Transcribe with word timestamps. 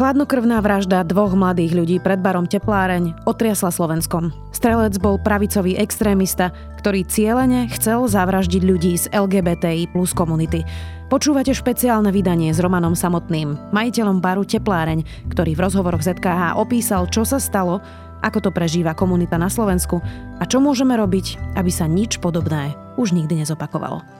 Chladnokrvná 0.00 0.64
vražda 0.64 1.04
dvoch 1.04 1.36
mladých 1.36 1.76
ľudí 1.76 1.96
pred 2.00 2.24
barom 2.24 2.48
Tepláreň 2.48 3.20
otriasla 3.28 3.68
Slovenskom. 3.68 4.32
Strelec 4.48 4.96
bol 4.96 5.20
pravicový 5.20 5.76
extrémista, 5.76 6.56
ktorý 6.80 7.04
cieľene 7.04 7.68
chcel 7.76 8.08
zavraždiť 8.08 8.62
ľudí 8.64 8.96
z 8.96 9.12
LGBTI 9.12 9.92
plus 9.92 10.16
komunity. 10.16 10.64
Počúvate 11.12 11.52
špeciálne 11.52 12.08
vydanie 12.16 12.48
s 12.48 12.64
Romanom 12.64 12.96
Samotným, 12.96 13.76
majiteľom 13.76 14.24
baru 14.24 14.40
Tepláreň, 14.48 15.04
ktorý 15.36 15.52
v 15.52 15.68
rozhovoroch 15.68 16.00
ZKH 16.00 16.56
opísal, 16.56 17.04
čo 17.12 17.28
sa 17.28 17.36
stalo, 17.36 17.84
ako 18.24 18.48
to 18.48 18.50
prežíva 18.56 18.96
komunita 18.96 19.36
na 19.36 19.52
Slovensku 19.52 20.00
a 20.40 20.48
čo 20.48 20.64
môžeme 20.64 20.96
robiť, 20.96 21.36
aby 21.60 21.68
sa 21.68 21.84
nič 21.84 22.24
podobné 22.24 22.72
už 22.96 23.12
nikdy 23.12 23.44
nezopakovalo. 23.44 24.19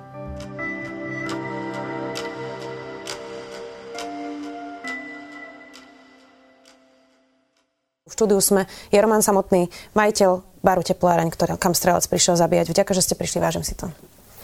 Štúdiu 8.20 8.36
sme 8.44 8.68
je 8.92 9.00
Roman 9.00 9.24
Samotný, 9.24 9.72
majiteľ 9.96 10.44
baru 10.60 10.84
Tepláreň, 10.84 11.32
ktorý, 11.32 11.56
kam 11.56 11.72
strelec 11.72 12.04
prišiel 12.04 12.36
zabíjať. 12.36 12.76
Vďaka, 12.76 12.92
že 12.92 13.00
ste 13.08 13.14
prišli, 13.16 13.40
vážim 13.40 13.64
si 13.64 13.72
to. 13.72 13.88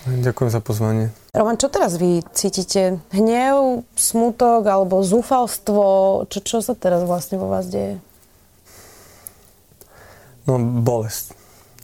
Ďakujem 0.08 0.48
za 0.48 0.64
pozvanie. 0.64 1.12
Roman, 1.36 1.60
čo 1.60 1.68
teraz 1.68 2.00
vy 2.00 2.24
cítite? 2.32 3.04
Hnev, 3.12 3.84
smutok 3.98 4.64
alebo 4.64 5.04
zúfalstvo? 5.04 5.84
Čo, 6.32 6.38
čo 6.40 6.56
sa 6.64 6.72
teraz 6.72 7.04
vlastne 7.04 7.36
vo 7.36 7.52
vás 7.52 7.68
deje? 7.68 8.00
No, 10.48 10.56
bolesť. 10.56 11.36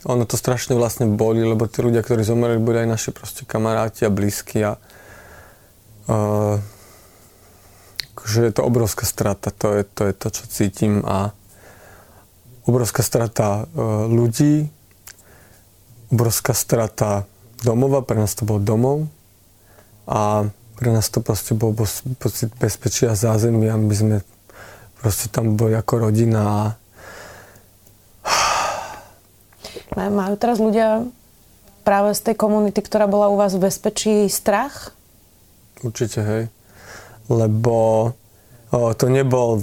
Ono 0.09 0.25
to 0.25 0.33
strašne 0.33 0.73
vlastne 0.73 1.05
boli, 1.13 1.45
lebo 1.45 1.69
tí 1.69 1.83
ľudia, 1.83 2.01
ktorí 2.01 2.25
zomreli, 2.25 2.57
boli 2.57 2.81
aj 2.81 2.89
naši 2.89 3.09
proste 3.13 3.45
kamaráti 3.45 4.07
a 4.07 4.09
blízki 4.09 4.65
a 4.65 4.79
uh, 6.09 6.57
že 8.23 8.49
je 8.49 8.53
to 8.55 8.63
obrovská 8.63 9.03
strata, 9.03 9.51
to 9.51 9.77
je, 9.77 9.83
to 9.83 10.01
je 10.09 10.13
to, 10.15 10.27
čo 10.31 10.43
cítim 10.47 11.03
a 11.03 11.35
obrovská 12.63 13.03
strata 13.03 13.67
e, 13.71 13.81
ľudí, 14.07 14.67
obrovská 16.13 16.53
strata 16.53 17.25
domova, 17.63 18.03
pre 18.03 18.19
nás 18.19 18.35
to 18.35 18.45
bol 18.45 18.59
domov 18.59 19.07
a 20.07 20.47
pre 20.77 20.89
nás 20.91 21.07
to 21.07 21.23
proste 21.23 21.55
bol 21.55 21.71
pocit 22.19 22.51
bezpečia 22.59 23.13
a 23.13 23.19
zázemia, 23.19 23.79
my 23.79 23.95
sme 23.95 24.17
proste 24.99 25.27
tam 25.31 25.55
boli 25.59 25.75
ako 25.75 26.09
rodina 26.09 26.75
Majú 29.95 30.35
teraz 30.39 30.57
ľudia 30.59 31.07
práve 31.83 32.15
z 32.15 32.31
tej 32.31 32.35
komunity, 32.39 32.79
ktorá 32.79 33.05
bola 33.05 33.27
u 33.27 33.35
vás 33.35 33.53
v 33.53 33.67
bezpečí, 33.67 34.25
strach? 34.31 34.95
Určite, 35.83 36.23
hej. 36.23 36.43
Lebo 37.27 38.11
o, 38.71 38.79
to 38.95 39.11
nebol 39.11 39.59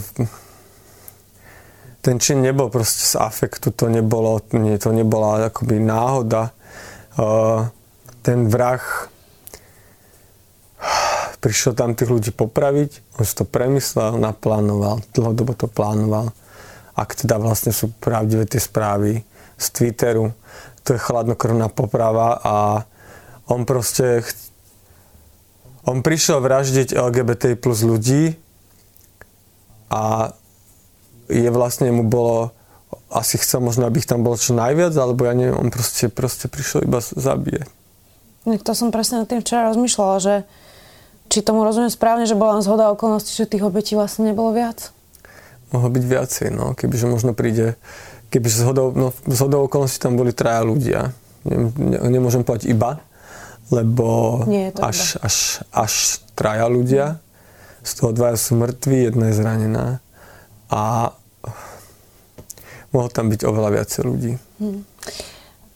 ten 2.00 2.16
čin 2.16 2.40
nebol 2.40 2.72
proste 2.72 3.04
z 3.04 3.14
afektu, 3.20 3.72
to, 3.76 3.92
nebolo, 3.92 4.40
nie, 4.56 4.80
to 4.80 4.92
nebola 4.92 5.52
akoby 5.52 5.76
náhoda. 5.76 6.52
Uh, 7.20 7.68
ten 8.24 8.48
vrah 8.48 8.80
prišiel 11.40 11.72
tam 11.72 11.96
tých 11.96 12.12
ľudí 12.12 12.30
popraviť, 12.36 13.16
on 13.16 13.24
si 13.24 13.34
to 13.36 13.48
premyslel, 13.48 14.20
naplánoval, 14.20 15.00
dlhodobo 15.12 15.56
to 15.56 15.68
plánoval. 15.68 16.32
Ak 16.92 17.16
teda 17.16 17.40
vlastne 17.40 17.72
sú 17.72 17.88
pravdivé 17.96 18.44
tie 18.44 18.60
správy 18.60 19.24
z 19.56 19.66
Twitteru, 19.72 20.36
to 20.84 20.96
je 20.96 21.00
chladnokrvná 21.00 21.72
poprava 21.72 22.40
a 22.40 22.56
on 23.48 23.64
proste 23.64 24.24
on 25.88 26.04
prišiel 26.04 26.44
vraždiť 26.44 26.92
LGBT 26.92 27.56
plus 27.56 27.80
ľudí 27.80 28.36
a 29.88 30.32
je 31.31 31.50
vlastne 31.55 31.95
mu 31.95 32.02
bolo, 32.02 32.51
asi 33.11 33.39
chcel 33.39 33.63
možno, 33.63 33.86
aby 33.86 34.02
ich 34.02 34.11
tam 34.11 34.27
bolo 34.27 34.35
čo 34.35 34.52
najviac, 34.52 34.95
alebo 34.98 35.24
ja 35.24 35.35
neviem, 35.35 35.55
on 35.55 35.70
proste, 35.70 36.11
proste 36.11 36.51
prišiel 36.51 36.85
iba 36.85 36.98
zabíjať. 36.98 37.70
To 38.45 38.73
som 38.74 38.91
presne 38.91 39.23
nad 39.23 39.29
tým 39.29 39.45
včera 39.45 39.70
rozmýšľala, 39.70 40.17
že 40.19 40.35
či 41.30 41.46
tomu 41.46 41.63
rozumiem 41.63 41.92
správne, 41.92 42.27
že 42.27 42.35
bola 42.35 42.58
zhoda 42.58 42.90
okolností, 42.90 43.30
že 43.36 43.46
tých 43.46 43.63
obetí 43.63 43.95
vlastne 43.95 44.27
nebolo 44.27 44.51
viac? 44.51 44.90
Mohlo 45.70 45.95
byť 45.95 46.05
viacej, 46.05 46.48
no. 46.51 46.74
Kebyže 46.74 47.07
možno 47.07 47.30
príde, 47.30 47.79
kebyže 48.35 48.67
zhodou, 48.67 48.90
no, 48.90 49.14
zhodou 49.30 49.70
okolností 49.70 50.02
tam 50.02 50.19
boli 50.19 50.35
traja 50.35 50.67
ľudia. 50.67 51.14
Ne, 51.46 51.70
ne, 51.79 51.98
nemôžem 52.11 52.42
povedať 52.42 52.74
iba, 52.74 52.98
lebo 53.70 54.42
Nie 54.51 54.74
až, 54.83 55.23
až, 55.23 55.63
až 55.70 56.19
traja 56.35 56.67
ľudia. 56.67 57.23
Z 57.86 58.02
toho 58.02 58.11
dvaja 58.11 58.35
sú 58.35 58.58
mŕtvi, 58.58 59.08
jedna 59.08 59.30
je 59.30 59.39
zranená. 59.39 59.86
A 60.67 61.14
mohlo 62.90 63.08
tam 63.11 63.30
byť 63.30 63.40
oveľa 63.46 63.70
viacej 63.80 64.02
ľudí. 64.06 64.33
Hmm. 64.58 64.83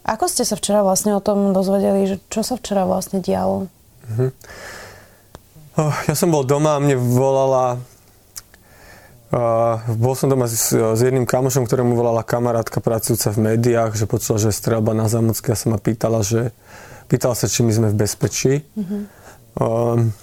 Ako 0.05 0.29
ste 0.29 0.45
sa 0.45 0.59
včera 0.61 0.85
vlastne 0.85 1.17
o 1.17 1.25
tom 1.25 1.57
dozvedeli, 1.57 2.05
že 2.05 2.17
čo 2.29 2.45
sa 2.45 2.61
včera 2.61 2.85
vlastne 2.85 3.25
dialo? 3.25 3.73
Uh-huh. 4.05 4.31
Oh, 5.81 5.97
ja 6.05 6.15
som 6.15 6.29
bol 6.29 6.45
doma 6.45 6.77
a 6.77 6.83
mne 6.83 6.97
volala 6.99 7.81
Uh, 9.35 9.83
bol 9.99 10.15
som 10.15 10.31
doma 10.31 10.47
s, 10.47 10.71
s 10.71 11.01
jedným 11.03 11.27
kamošom, 11.27 11.67
ktorému 11.67 11.99
volala 11.99 12.23
kamarátka 12.23 12.79
pracujúca 12.79 13.35
v 13.35 13.51
médiách, 13.51 13.99
že 13.99 14.07
počula, 14.07 14.39
že 14.39 14.55
je 14.55 14.61
strelba 14.63 14.95
na 14.95 15.11
Zámocké 15.11 15.51
a 15.51 15.59
sa 15.59 15.75
ma 15.75 15.79
pýtala, 15.83 16.23
že 16.23 16.55
pýtala 17.11 17.35
sa, 17.35 17.51
či 17.51 17.67
my 17.67 17.73
sme 17.75 17.89
v 17.91 17.99
bezpečí. 17.99 18.63
Uh-huh. 18.63 19.11
Um, 19.59 20.15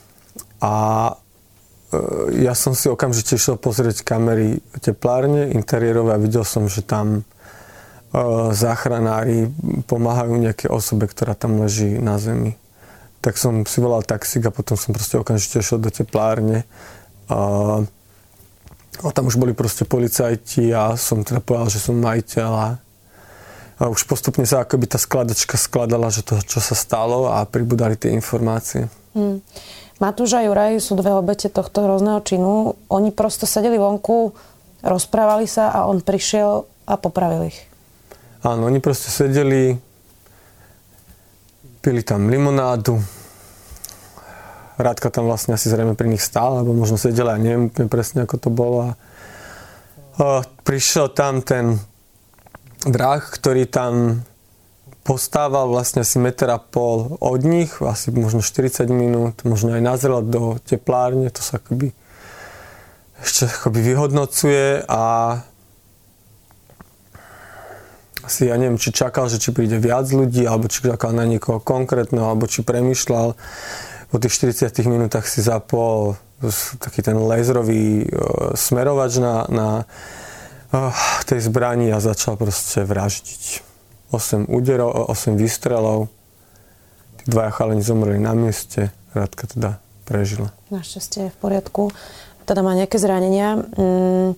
a 0.63 0.73
ja 2.39 2.55
som 2.55 2.71
si 2.71 2.87
okamžite 2.87 3.35
išiel 3.35 3.59
pozrieť 3.59 4.07
kamery 4.07 4.63
teplárne 4.79 5.51
interiérové 5.51 6.15
a 6.15 6.23
videl 6.23 6.47
som, 6.47 6.71
že 6.71 6.87
tam 6.87 7.19
e, 7.19 7.21
záchranári 8.55 9.51
pomáhajú 9.91 10.39
nejaké 10.39 10.71
osobe, 10.71 11.11
ktorá 11.11 11.35
tam 11.35 11.59
leží 11.59 11.99
na 11.99 12.15
zemi. 12.15 12.55
Tak 13.19 13.35
som 13.35 13.67
si 13.67 13.83
volal 13.83 14.07
taxík 14.07 14.47
a 14.47 14.55
potom 14.55 14.79
som 14.79 14.95
proste 14.95 15.19
okamžite 15.19 15.59
išiel 15.59 15.83
do 15.83 15.91
teplárne. 15.91 16.63
A, 17.27 17.83
a 19.03 19.09
tam 19.11 19.27
už 19.27 19.35
boli 19.35 19.51
proste 19.51 19.83
policajti 19.83 20.71
a 20.71 20.95
som 20.95 21.27
teda 21.27 21.43
povedal, 21.43 21.75
že 21.75 21.83
som 21.83 21.99
majiteľ 21.99 22.51
a, 22.55 22.69
a 23.77 23.83
už 23.91 24.07
postupne 24.07 24.47
sa 24.47 24.63
akoby 24.63 24.87
tá 24.87 24.95
skladačka 24.95 25.59
skladala, 25.59 26.07
že 26.07 26.23
to, 26.23 26.39
čo 26.39 26.63
sa 26.63 26.71
stalo 26.71 27.27
a 27.35 27.43
pribudali 27.43 27.99
tie 27.99 28.15
informácie. 28.15 28.87
Hmm. 29.11 29.43
Matúš 30.01 30.33
a 30.33 30.41
Juraj 30.41 30.81
sú 30.81 30.97
dve 30.97 31.13
obete 31.13 31.45
tohto 31.45 31.85
hrozného 31.85 32.25
činu. 32.25 32.73
Oni 32.89 33.13
prosto 33.13 33.45
sedeli 33.45 33.77
vonku, 33.77 34.33
rozprávali 34.81 35.45
sa 35.45 35.69
a 35.69 35.85
on 35.85 36.01
prišiel 36.01 36.65
a 36.89 36.97
popravil 36.97 37.53
ich. 37.53 37.61
Áno, 38.41 38.65
oni 38.65 38.81
proste 38.81 39.13
sedeli, 39.13 39.77
pili 41.85 42.01
tam 42.01 42.33
limonádu. 42.33 42.97
Rádka 44.81 45.13
tam 45.13 45.29
vlastne 45.29 45.53
asi 45.53 45.69
zrejme 45.69 45.93
pri 45.93 46.09
nich 46.09 46.25
stála, 46.25 46.65
alebo 46.65 46.73
možno 46.73 46.97
sedela, 46.97 47.37
ja 47.37 47.45
neviem 47.45 47.69
presne, 47.69 48.25
ako 48.25 48.41
to 48.41 48.49
bolo. 48.49 48.97
A 50.17 50.41
prišiel 50.65 51.13
tam 51.13 51.45
ten 51.45 51.77
vrah, 52.89 53.21
ktorý 53.21 53.69
tam 53.69 54.25
postával 55.01 55.69
vlastne 55.69 56.05
asi 56.05 56.21
meter 56.21 56.49
a 56.53 56.61
pol 56.61 57.17
od 57.17 57.41
nich, 57.41 57.81
asi 57.81 58.13
možno 58.13 58.45
40 58.45 58.85
minút, 58.93 59.41
možno 59.41 59.73
aj 59.73 59.81
nazrel 59.81 60.21
do 60.21 60.61
teplárne, 60.61 61.33
to 61.33 61.41
sa 61.41 61.57
akoby 61.57 61.93
ešte 63.21 63.45
akoby 63.45 63.93
vyhodnocuje 63.93 64.81
a 64.89 65.01
asi 68.21 68.49
ja 68.49 68.55
neviem, 68.57 68.77
či 68.77 68.93
čakal, 68.93 69.29
že 69.29 69.41
či 69.41 69.49
príde 69.53 69.81
viac 69.81 70.09
ľudí, 70.09 70.45
alebo 70.45 70.69
či 70.69 70.85
čakal 70.85 71.13
na 71.13 71.25
niekoho 71.25 71.57
konkrétneho, 71.57 72.29
alebo 72.29 72.45
či 72.45 72.61
premyšľal. 72.61 73.33
Po 74.13 74.17
tých 74.21 74.33
40 74.37 74.73
minútach 74.85 75.25
si 75.25 75.41
zapol 75.41 76.17
taký 76.81 77.05
ten 77.05 77.17
laserový 77.17 78.05
uh, 78.05 78.53
smerovač 78.57 79.21
na, 79.21 79.45
na 79.49 79.67
uh, 80.73 80.93
tej 81.25 81.45
zbrani 81.49 81.93
a 81.93 82.01
začal 82.01 82.37
proste 82.37 82.85
vraždiť. 82.85 83.70
8 84.11 84.51
úderov, 84.51 85.09
8 85.09 85.39
výstrelov. 85.39 86.11
Tí 87.21 87.25
dvaja 87.31 87.51
chalani 87.55 87.83
zomreli 87.83 88.19
na 88.19 88.35
mieste, 88.35 88.91
Radka 89.15 89.47
teda 89.47 89.79
prežila. 90.07 90.51
Našťastie 90.71 91.27
je 91.27 91.33
v 91.33 91.37
poriadku. 91.39 91.91
Teda 92.43 92.63
má 92.63 92.75
nejaké 92.75 92.99
zranenia. 92.99 93.59
Mm, 93.79 94.35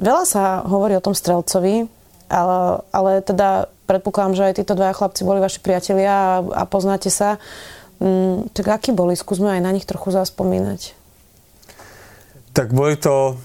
veľa 0.00 0.24
sa 0.24 0.64
hovorí 0.64 0.96
o 0.96 1.04
tom 1.04 1.12
strelcovi, 1.12 1.84
ale, 2.32 2.58
ale 2.94 3.20
teda 3.20 3.68
predpokladám, 3.84 4.36
že 4.38 4.46
aj 4.48 4.58
títo 4.62 4.78
dvaja 4.78 4.94
chlapci 4.96 5.26
boli 5.26 5.42
vaši 5.42 5.60
priatelia 5.60 6.12
a, 6.12 6.28
a 6.40 6.62
poznáte 6.64 7.12
sa. 7.12 7.36
Mm, 8.00 8.48
tak 8.56 8.66
akí 8.70 8.96
boli? 8.96 9.12
Skúsme 9.18 9.52
aj 9.52 9.60
na 9.60 9.74
nich 9.74 9.84
trochu 9.84 10.14
zaspomínať. 10.14 10.96
Tak 12.56 12.72
boli 12.72 12.96
to 12.96 13.36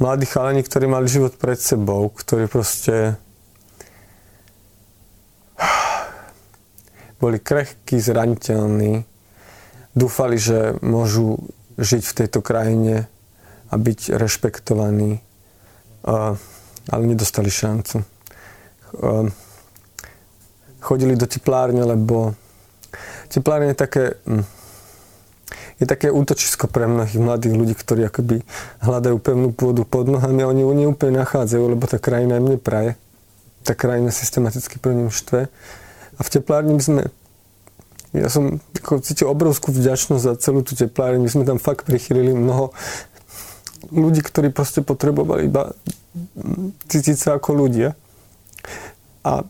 mladí 0.00 0.24
chalani, 0.28 0.62
ktorí 0.62 0.86
mali 0.86 1.10
život 1.10 1.36
pred 1.36 1.58
sebou, 1.60 2.08
ktorí 2.12 2.46
proste 2.46 3.18
boli 7.20 7.36
krehkí, 7.36 8.00
zraniteľní, 8.00 9.04
dúfali, 9.92 10.40
že 10.40 10.80
môžu 10.80 11.36
žiť 11.76 12.02
v 12.02 12.16
tejto 12.24 12.40
krajine 12.40 13.06
a 13.70 13.74
byť 13.76 14.16
rešpektovaní, 14.16 15.20
ale 16.88 17.02
nedostali 17.04 17.52
šancu. 17.52 18.02
Chodili 20.80 21.14
do 21.14 21.28
teplárne, 21.28 21.84
lebo 21.84 22.34
teplárne 23.28 23.70
je 23.70 23.78
také, 23.78 24.04
hm, 24.26 24.44
je 25.78 25.86
také 25.86 26.08
útočisko 26.08 26.66
pre 26.66 26.88
mnohých 26.88 27.20
mladých 27.20 27.54
ľudí, 27.54 27.74
ktorí 27.76 28.08
akoby 28.08 28.42
hľadajú 28.80 29.16
pevnú 29.20 29.52
pôdu 29.52 29.84
pod 29.84 30.08
nohami 30.08 30.40
a 30.44 30.50
oni 30.50 30.64
ju 30.64 30.72
neúplne 30.72 31.20
nachádzajú, 31.20 31.64
lebo 31.68 31.84
tá 31.84 32.00
krajina 32.00 32.40
im 32.40 32.56
nepraje. 32.56 32.96
Tá 33.60 33.76
krajina 33.76 34.08
systematicky 34.08 34.80
pre 34.80 34.96
ním 34.96 35.12
štve. 35.12 35.52
A 36.18 36.20
v 36.24 36.32
teplárni 36.32 36.74
by 36.74 36.82
sme 36.82 37.02
ja 38.10 38.26
som 38.26 38.58
ako, 38.74 38.98
cítil 39.06 39.30
obrovskú 39.30 39.70
vďačnosť 39.70 40.22
za 40.22 40.34
celú 40.34 40.66
tú 40.66 40.74
teplárne. 40.74 41.22
My 41.22 41.30
sme 41.30 41.46
tam 41.46 41.62
fakt 41.62 41.86
prichylili 41.86 42.34
mnoho 42.34 42.74
ľudí, 43.94 44.18
ktorí 44.18 44.50
proste 44.50 44.82
potrebovali 44.82 45.46
iba 45.46 45.70
cítiť 46.90 47.16
sa 47.16 47.30
ako 47.38 47.54
ľudia. 47.54 47.94
A 49.22 49.46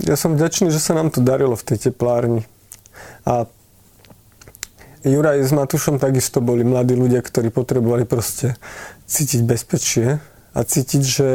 ja 0.00 0.16
som 0.16 0.34
vďačný, 0.34 0.72
že 0.72 0.80
sa 0.80 0.96
nám 0.96 1.12
to 1.12 1.20
darilo 1.20 1.52
v 1.52 1.66
tej 1.68 1.92
teplárni. 1.92 2.48
A 3.28 3.44
Juraj 5.04 5.44
s 5.44 5.52
Matušom 5.54 6.00
takisto 6.00 6.40
boli 6.40 6.64
mladí 6.64 6.96
ľudia, 6.96 7.22
ktorí 7.22 7.52
potrebovali 7.52 8.08
proste 8.08 8.56
cítiť 9.04 9.40
bezpečie 9.44 10.18
a 10.56 10.60
cítiť, 10.64 11.02
že 11.04 11.28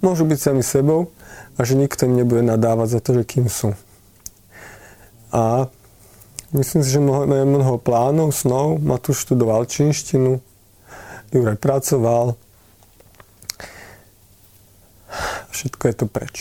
môžu 0.00 0.24
byť 0.24 0.38
sami 0.40 0.62
sebou 0.62 1.12
a 1.58 1.60
že 1.66 1.74
nikto 1.74 2.06
im 2.06 2.16
nebude 2.16 2.40
nadávať 2.46 2.88
za 2.96 3.00
to, 3.02 3.10
že 3.18 3.22
kým 3.28 3.50
sú. 3.50 3.76
A 5.34 5.66
Myslím 6.54 6.86
si, 6.86 6.94
že 6.94 7.02
máme 7.02 7.42
mnoho 7.42 7.82
plánov, 7.82 8.30
snov. 8.30 8.78
Matúš 8.78 9.26
študoval 9.26 9.66
čínštinu, 9.66 10.38
Juraj 11.34 11.58
pracoval. 11.58 12.38
Všetko 15.50 15.82
je 15.90 15.94
to 15.98 16.06
preč. 16.06 16.34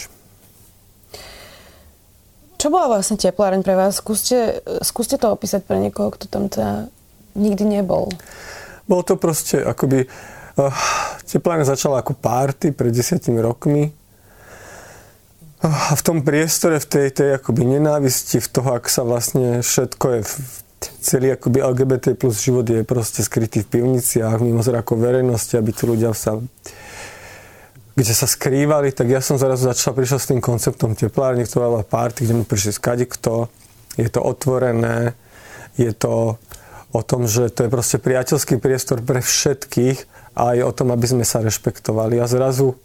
Čo 2.62 2.70
bola 2.70 2.94
vlastne 2.94 3.18
tepláreň 3.18 3.66
pre 3.66 3.74
vás? 3.74 3.98
Skúste, 3.98 4.62
skúste 4.86 5.18
to 5.18 5.34
opísať 5.34 5.66
pre 5.66 5.82
niekoho, 5.82 6.14
kto 6.14 6.30
tam 6.30 6.46
teda 6.46 6.94
nikdy 7.34 7.66
nebol. 7.66 8.14
Bolo 8.86 9.02
to 9.02 9.18
proste 9.18 9.66
akoby... 9.66 10.06
Uh, 10.54 10.70
tepláreň 11.26 11.66
začala 11.66 12.06
ako 12.06 12.14
párty 12.14 12.70
pred 12.70 12.94
desiatimi 12.94 13.42
rokmi 13.42 13.90
a 15.64 15.96
v 15.96 16.02
tom 16.04 16.28
priestore, 16.28 16.76
v 16.84 16.88
tej, 16.88 17.08
tej 17.16 17.30
akoby 17.40 17.64
nenávisti, 17.64 18.44
v 18.44 18.50
toho, 18.52 18.76
ak 18.76 18.92
sa 18.92 19.08
vlastne 19.08 19.64
všetko 19.64 20.06
je, 20.20 20.22
celý 21.00 21.32
akoby 21.32 21.64
LGBT 21.64 22.20
plus 22.20 22.44
život 22.44 22.68
je 22.68 22.84
proste 22.84 23.24
skrytý 23.24 23.64
v 23.64 23.80
pivniciach, 23.80 24.44
mimo 24.44 24.60
zrakov 24.60 25.00
verejnosti, 25.00 25.56
aby 25.56 25.72
tu 25.72 25.88
ľudia 25.88 26.12
sa 26.12 26.38
kde 27.94 28.14
sa 28.14 28.26
skrývali, 28.26 28.90
tak 28.90 29.06
ja 29.06 29.22
som 29.22 29.38
zrazu 29.38 29.70
začal, 29.70 29.94
prišiel 29.94 30.18
s 30.18 30.30
tým 30.34 30.42
konceptom 30.42 30.98
teplárne, 30.98 31.46
ktorá 31.46 31.70
bola 31.70 31.86
party, 31.86 32.26
kde 32.26 32.42
mi 32.42 32.46
prišli 32.46 32.74
skadi 32.74 33.06
kto, 33.06 33.54
je 34.02 34.10
to 34.10 34.18
otvorené, 34.18 35.14
je 35.78 35.94
to 35.94 36.42
o 36.94 37.02
tom, 37.06 37.30
že 37.30 37.54
to 37.54 37.66
je 37.66 37.70
proste 37.70 37.98
priateľský 38.02 38.58
priestor 38.58 39.02
pre 39.06 39.22
všetkých 39.22 40.10
a 40.34 40.58
aj 40.58 40.60
o 40.66 40.72
tom, 40.74 40.90
aby 40.90 41.06
sme 41.06 41.26
sa 41.26 41.46
rešpektovali. 41.46 42.18
A 42.18 42.26
zrazu 42.26 42.78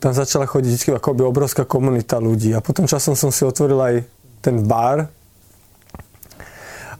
tam 0.00 0.16
začala 0.16 0.48
chodiť 0.48 0.96
akoby 0.96 1.22
obrovská 1.28 1.68
komunita 1.68 2.16
ľudí. 2.16 2.56
A 2.56 2.64
potom 2.64 2.88
časom 2.88 3.12
som 3.12 3.28
si 3.28 3.44
otvoril 3.44 3.76
aj 3.76 3.94
ten 4.40 4.64
bar. 4.64 5.12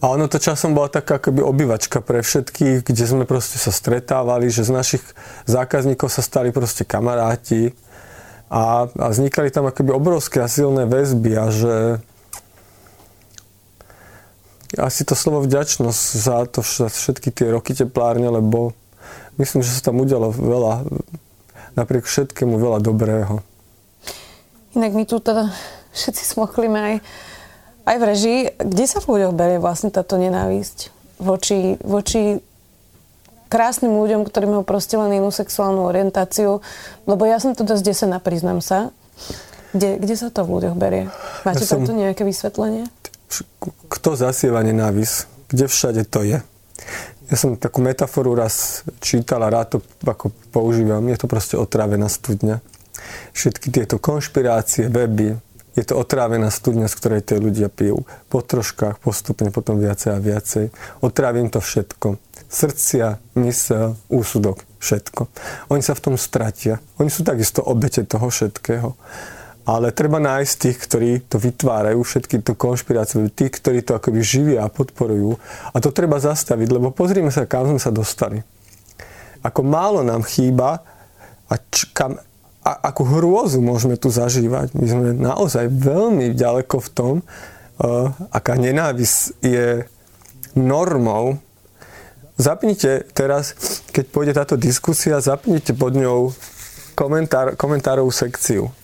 A 0.00 0.04
ono 0.08 0.28
to 0.28 0.40
časom 0.40 0.76
bola 0.76 0.92
taká 0.92 1.16
akoby 1.20 1.40
obyvačka 1.40 2.04
pre 2.04 2.20
všetkých, 2.20 2.84
kde 2.84 3.04
sme 3.04 3.24
proste 3.24 3.56
sa 3.56 3.72
stretávali, 3.72 4.48
že 4.52 4.64
z 4.64 4.72
našich 4.72 5.04
zákazníkov 5.48 6.08
sa 6.12 6.20
stali 6.20 6.52
proste 6.52 6.84
kamaráti. 6.84 7.72
A, 8.52 8.88
a 8.88 9.06
vznikali 9.08 9.48
tam 9.48 9.68
akoby 9.68 9.92
obrovské 9.92 10.44
a 10.44 10.48
silné 10.48 10.84
väzby 10.84 11.32
a 11.36 11.46
že 11.48 11.74
asi 14.78 15.02
to 15.02 15.18
slovo 15.18 15.42
vďačnosť 15.42 16.02
za 16.14 16.46
to 16.46 16.62
všetky 16.62 17.34
tie 17.34 17.50
roky 17.50 17.74
teplárne, 17.74 18.30
lebo 18.30 18.70
myslím, 19.38 19.66
že 19.66 19.74
sa 19.74 19.90
tam 19.90 19.98
udialo 19.98 20.30
veľa 20.30 20.86
napriek 21.74 22.06
všetkému 22.06 22.58
veľa 22.58 22.78
dobrého. 22.82 23.42
Inak 24.78 24.92
my 24.94 25.04
tu 25.06 25.18
teda 25.18 25.50
všetci 25.90 26.22
smochlíme 26.38 26.78
aj, 26.78 26.94
aj 27.90 27.96
v 27.98 28.04
režii. 28.06 28.40
Kde 28.58 28.84
sa 28.86 29.02
v 29.02 29.18
ľuďoch 29.18 29.34
berie 29.34 29.58
vlastne 29.58 29.90
táto 29.90 30.14
nenávisť 30.14 30.94
voči, 31.18 31.74
voči 31.82 32.38
krásnym 33.50 33.90
ľuďom, 33.90 34.22
ktorí 34.22 34.46
majú 34.46 34.62
proste 34.62 34.94
len 34.94 35.18
inú 35.18 35.34
sexuálnu 35.34 35.82
orientáciu? 35.82 36.62
Lebo 37.10 37.22
ja 37.26 37.42
som 37.42 37.58
tu 37.58 37.66
dosť 37.66 37.82
desená, 37.82 38.22
priznám 38.22 38.62
sa. 38.62 38.94
Kde, 39.74 39.98
kde 40.02 40.14
sa 40.18 40.30
to 40.30 40.46
v 40.46 40.58
ľuďoch 40.58 40.76
berie? 40.78 41.10
Máte 41.46 41.66
ja 41.66 41.70
som... 41.70 41.82
takto 41.82 41.94
nejaké 41.94 42.22
vysvetlenie? 42.22 42.86
Kto 43.90 44.18
zasieva 44.18 44.62
nenávisť? 44.66 45.50
Kde 45.50 45.66
všade 45.66 46.02
to 46.06 46.22
je? 46.26 46.38
Ja 47.30 47.36
som 47.38 47.54
takú 47.54 47.78
metaforu 47.78 48.34
raz 48.34 48.82
čítal 48.98 49.46
a 49.46 49.52
rád 49.54 49.78
to 49.78 49.78
ako 50.02 50.34
používam. 50.50 51.06
Je 51.06 51.14
to 51.14 51.30
proste 51.30 51.54
otrávená 51.54 52.10
studňa. 52.10 52.58
Všetky 53.32 53.70
tieto 53.70 54.02
konšpirácie, 54.02 54.90
weby, 54.90 55.38
je 55.78 55.84
to 55.86 55.94
otrávená 55.94 56.50
studňa, 56.50 56.90
z 56.90 56.98
ktorej 56.98 57.22
tie 57.22 57.38
ľudia 57.38 57.70
pijú. 57.70 58.02
Po 58.26 58.42
troškách, 58.42 58.98
postupne, 58.98 59.54
potom 59.54 59.78
viacej 59.78 60.10
a 60.10 60.18
viacej. 60.18 60.64
Otrávim 60.98 61.46
to 61.46 61.62
všetko. 61.62 62.18
Srdcia, 62.50 63.22
mysel, 63.38 63.94
úsudok, 64.10 64.66
všetko. 64.82 65.30
Oni 65.70 65.86
sa 65.86 65.94
v 65.94 66.02
tom 66.02 66.14
stratia. 66.18 66.82
Oni 66.98 67.14
sú 67.14 67.22
takisto 67.22 67.62
obete 67.62 68.02
toho 68.02 68.26
všetkého 68.26 68.98
ale 69.70 69.94
treba 69.94 70.18
nájsť 70.18 70.54
tých, 70.58 70.78
ktorí 70.82 71.10
to 71.30 71.38
vytvárajú, 71.38 72.02
všetky 72.02 72.42
tú 72.42 72.58
konšpiráciu, 72.58 73.30
tých, 73.30 73.54
ktorí 73.62 73.86
to 73.86 73.94
akoby 73.94 74.18
živia 74.18 74.66
a 74.66 74.72
podporujú. 74.72 75.38
A 75.70 75.78
to 75.78 75.94
treba 75.94 76.18
zastaviť, 76.18 76.68
lebo 76.74 76.90
pozrime 76.90 77.30
sa, 77.30 77.46
kam 77.46 77.70
sme 77.70 77.78
sa 77.78 77.94
dostali. 77.94 78.42
Ako 79.46 79.62
málo 79.62 80.02
nám 80.02 80.26
chýba 80.26 80.82
a 81.46 81.54
č- 81.70 81.86
kam, 81.94 82.18
a, 82.66 82.72
akú 82.90 83.06
hrôzu 83.06 83.62
môžeme 83.62 83.94
tu 83.94 84.10
zažívať. 84.10 84.74
My 84.74 84.86
sme 84.90 85.06
naozaj 85.14 85.70
veľmi 85.70 86.34
ďaleko 86.34 86.76
v 86.82 86.88
tom, 86.90 87.14
uh, 87.22 88.10
aká 88.34 88.58
nenávisť 88.58 89.38
je 89.38 89.86
normou. 90.58 91.38
Zapnite 92.34 93.06
teraz, 93.14 93.54
keď 93.94 94.04
pôjde 94.10 94.32
táto 94.34 94.58
diskusia, 94.58 95.22
zapnite 95.22 95.78
pod 95.78 95.94
ňou 95.94 96.34
komentár, 96.98 97.54
komentárovú 97.54 98.10
sekciu 98.10 98.74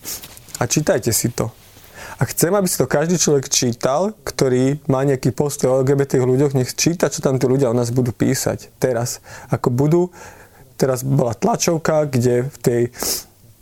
a 0.61 0.65
čítajte 0.65 1.13
si 1.13 1.29
to. 1.33 1.53
A 2.17 2.25
chcem, 2.25 2.49
aby 2.57 2.65
si 2.65 2.81
to 2.81 2.89
každý 2.89 3.21
človek 3.21 3.53
čítal, 3.53 4.17
ktorý 4.25 4.81
má 4.89 5.05
nejaký 5.05 5.37
postoj 5.37 5.77
o 5.77 5.79
LGBT 5.85 6.25
ľuďoch, 6.25 6.57
nech 6.57 6.73
číta, 6.73 7.13
čo 7.13 7.21
tam 7.21 7.37
tí 7.37 7.45
ľudia 7.45 7.69
o 7.69 7.77
nás 7.77 7.93
budú 7.93 8.09
písať 8.17 8.73
teraz. 8.81 9.21
Ako 9.53 9.69
budú, 9.69 10.09
teraz 10.81 11.05
bola 11.05 11.37
tlačovka, 11.37 12.09
kde 12.09 12.49
v 12.49 12.57
tej, 12.65 12.83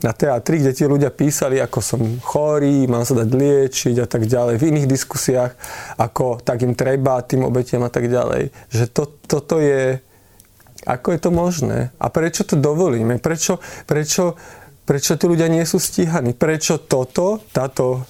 na 0.07 0.15
teatri, 0.15 0.63
kde 0.63 0.71
tí 0.71 0.85
ľudia 0.87 1.11
písali, 1.11 1.59
ako 1.59 1.79
som 1.83 2.01
chorý, 2.23 2.87
mám 2.87 3.03
sa 3.03 3.19
dať 3.19 3.29
liečiť 3.33 3.97
a 3.99 4.07
tak 4.07 4.31
ďalej, 4.31 4.61
v 4.61 4.69
iných 4.71 4.87
diskusiách, 4.87 5.53
ako 5.99 6.39
tak 6.39 6.63
im 6.63 6.79
treba, 6.79 7.27
tým 7.27 7.43
obetiam 7.43 7.83
a 7.83 7.91
tak 7.91 8.07
ďalej. 8.07 8.55
Že 8.71 8.85
to, 8.95 9.03
toto 9.27 9.59
je, 9.59 9.99
ako 10.87 11.09
je 11.11 11.19
to 11.19 11.31
možné? 11.35 11.79
A 11.99 12.07
prečo 12.07 12.47
to 12.47 12.55
dovolíme? 12.55 13.19
Prečo, 13.19 13.59
prečo 13.89 14.39
Prečo 14.85 15.17
tí 15.17 15.25
ľudia 15.25 15.49
nie 15.49 15.65
sú 15.65 15.81
stíhaní? 15.81 16.37
Prečo 16.37 16.85
toto, 16.85 17.41
táto, 17.53 18.05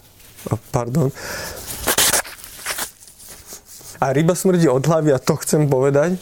pardon, 0.74 1.08
a 4.04 4.12
ryba 4.12 4.36
smrdí 4.36 4.68
od 4.68 4.84
hlavy 4.84 5.16
a 5.16 5.22
to 5.22 5.38
chcem 5.40 5.64
povedať, 5.64 6.20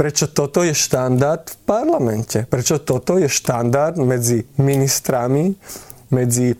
prečo 0.00 0.32
toto 0.32 0.64
je 0.64 0.72
štandard 0.72 1.44
v 1.44 1.56
parlamente. 1.68 2.48
Prečo 2.48 2.80
toto 2.80 3.20
je 3.20 3.28
štandard 3.28 4.00
medzi 4.00 4.40
ministrami, 4.56 5.52
medzi 6.14 6.56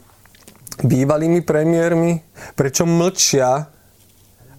bývalými 0.77 1.41
premiérmi, 1.41 2.21
prečo 2.53 2.85
mlčia 2.85 3.65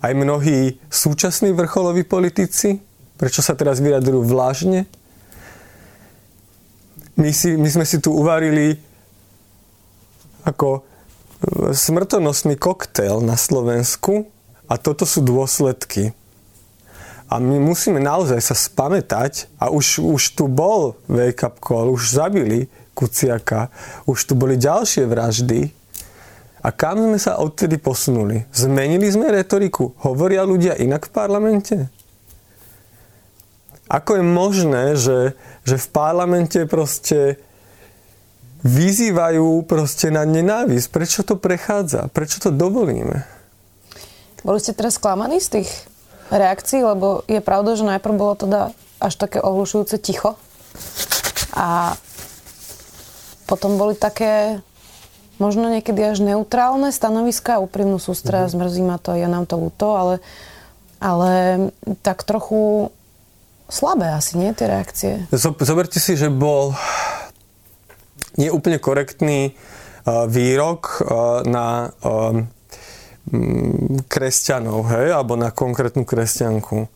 aj 0.01 0.13
mnohí 0.17 0.81
súčasní 0.89 1.53
vrcholoví 1.53 2.01
politici, 2.05 2.81
prečo 3.17 3.45
sa 3.45 3.53
teraz 3.53 3.77
vyjadrujú 3.77 4.25
vlažne, 4.25 4.89
my, 7.17 7.29
si, 7.33 7.57
my 7.57 7.69
sme 7.69 7.85
si 7.85 7.97
tu 7.97 8.13
uvarili 8.13 8.77
ako 10.45 10.79
e, 10.79 10.81
smrtonosný 11.73 12.55
koktail 12.55 13.19
na 13.25 13.35
Slovensku 13.35 14.29
a 14.69 14.77
toto 14.77 15.03
sú 15.03 15.25
dôsledky. 15.25 16.13
A 17.27 17.43
my 17.43 17.59
musíme 17.59 17.99
naozaj 17.99 18.39
sa 18.39 18.55
spamätať 18.55 19.51
a 19.59 19.67
už, 19.67 19.99
už 19.99 20.23
tu 20.39 20.47
bol 20.47 20.95
wake-up 21.11 21.59
call, 21.59 21.91
už 21.91 22.15
zabili 22.15 22.71
Kuciaka, 22.95 23.67
už 24.07 24.17
tu 24.23 24.33
boli 24.33 24.55
ďalšie 24.55 25.03
vraždy. 25.03 25.75
A 26.63 26.71
kam 26.71 26.97
sme 26.97 27.19
sa 27.19 27.37
odtedy 27.37 27.77
posunuli? 27.77 28.47
Zmenili 28.55 29.11
sme 29.11 29.29
retoriku? 29.29 29.93
Hovoria 30.07 30.47
ľudia 30.47 30.79
inak 30.79 31.11
v 31.11 31.11
parlamente? 31.11 31.75
Ako 33.87 34.19
je 34.19 34.23
možné, 34.23 34.83
že, 34.99 35.35
že 35.63 35.75
v 35.79 35.87
parlamente 35.91 36.67
proste 36.67 37.39
vyzývajú 38.67 39.63
proste 39.63 40.11
na 40.11 40.27
nenávisť? 40.27 40.87
Prečo 40.91 41.21
to 41.23 41.39
prechádza? 41.39 42.11
Prečo 42.11 42.43
to 42.43 42.49
dovolíme? 42.51 43.23
Boli 44.43 44.59
ste 44.59 44.75
teraz 44.75 44.99
sklamaní 44.99 45.39
z 45.39 45.61
tých 45.61 45.69
reakcií? 46.31 46.83
Lebo 46.83 47.23
je 47.31 47.39
pravda, 47.39 47.79
že 47.79 47.87
najprv 47.87 48.13
bolo 48.15 48.33
teda 48.35 48.61
až 48.99 49.13
také 49.15 49.39
ohlušujúce 49.39 49.95
ticho. 50.03 50.35
A 51.55 51.95
potom 53.47 53.79
boli 53.79 53.95
také 53.95 54.59
možno 55.37 55.69
niekedy 55.69 56.01
až 56.03 56.19
neutrálne 56.19 56.89
stanoviska, 56.89 57.61
úprimnú 57.61 58.01
sústra, 58.01 58.45
mm-hmm. 58.45 58.53
zmrzí 58.57 58.83
ma 58.83 58.97
to, 58.97 59.13
je 59.13 59.27
nám 59.29 59.45
to 59.45 59.55
ľúto, 59.55 59.87
ale, 59.93 60.15
ale 60.97 61.31
tak 62.01 62.25
trochu 62.25 62.89
slabé 63.67 64.15
asi, 64.15 64.39
nie, 64.39 64.51
tie 64.55 64.67
reakcie? 64.67 65.11
Zoberte 65.35 65.99
si, 65.99 66.15
že 66.15 66.31
bol 66.31 66.75
nie 68.39 68.51
úplne 68.51 68.79
korektný 68.79 69.53
uh, 69.53 70.25
výrok 70.27 71.03
uh, 71.03 71.43
na 71.43 71.91
uh, 72.03 72.43
kresťanov, 74.07 74.87
hej, 74.87 75.11
alebo 75.11 75.35
na 75.35 75.51
konkrétnu 75.51 76.07
kresťanku. 76.07 76.87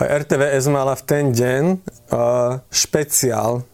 RTVS 0.00 0.68
mala 0.72 0.92
v 0.92 1.02
ten 1.08 1.24
deň 1.32 1.80
špeciál 2.68 3.64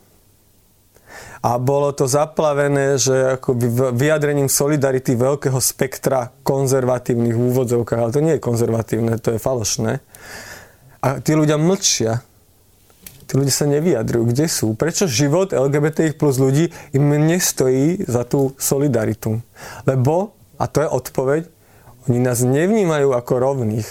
a 1.42 1.58
bolo 1.58 1.90
to 1.90 2.06
zaplavené, 2.06 2.94
že 3.02 3.34
ako 3.38 3.58
vyjadrením 3.98 4.46
solidarity 4.46 5.18
veľkého 5.18 5.58
spektra 5.58 6.30
konzervatívnych 6.46 7.34
úvodzovkách, 7.34 7.98
ale 7.98 8.14
to 8.14 8.22
nie 8.22 8.34
je 8.38 8.46
konzervatívne, 8.46 9.18
to 9.18 9.34
je 9.34 9.42
falošné. 9.42 9.98
A 11.02 11.18
tí 11.18 11.34
ľudia 11.34 11.58
mlčia. 11.58 12.22
Tí 13.26 13.32
ľudia 13.38 13.54
sa 13.54 13.66
nevyjadrujú. 13.70 14.34
Kde 14.34 14.46
sú? 14.50 14.74
Prečo 14.74 15.08
život 15.08 15.54
LGBTI 15.54 16.18
plus 16.18 16.36
ľudí 16.36 16.70
im 16.92 17.08
nestojí 17.08 18.04
za 18.04 18.26
tú 18.26 18.52
solidaritu? 18.58 19.40
Lebo, 19.86 20.36
a 20.58 20.66
to 20.68 20.84
je 20.84 20.88
odpoveď, 20.88 21.42
oni 22.10 22.18
nás 22.18 22.42
nevnímajú 22.42 23.14
ako 23.14 23.32
rovných. 23.38 23.88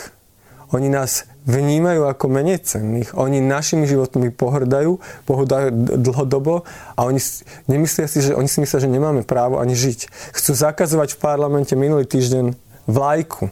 Oni 0.72 0.88
nás 0.88 1.28
vnímajú 1.44 2.06
ako 2.06 2.26
menej 2.32 2.64
cenných. 2.64 3.12
Oni 3.18 3.42
našimi 3.42 3.90
životmi 3.90 4.32
pohrdajú, 4.32 5.02
pohrdajú 5.26 6.00
dlhodobo 6.00 6.64
a 6.96 7.00
oni 7.08 7.20
nemyslia 7.66 8.06
si, 8.06 8.22
že 8.22 8.38
oni 8.38 8.48
si 8.48 8.62
myslia, 8.62 8.84
že 8.84 8.92
nemáme 8.92 9.26
právo 9.26 9.58
ani 9.58 9.74
žiť. 9.74 10.12
Chcú 10.38 10.52
zakazovať 10.54 11.18
v 11.18 11.22
parlamente 11.24 11.74
minulý 11.74 12.06
týždeň 12.06 12.56
vlajku. 12.86 13.50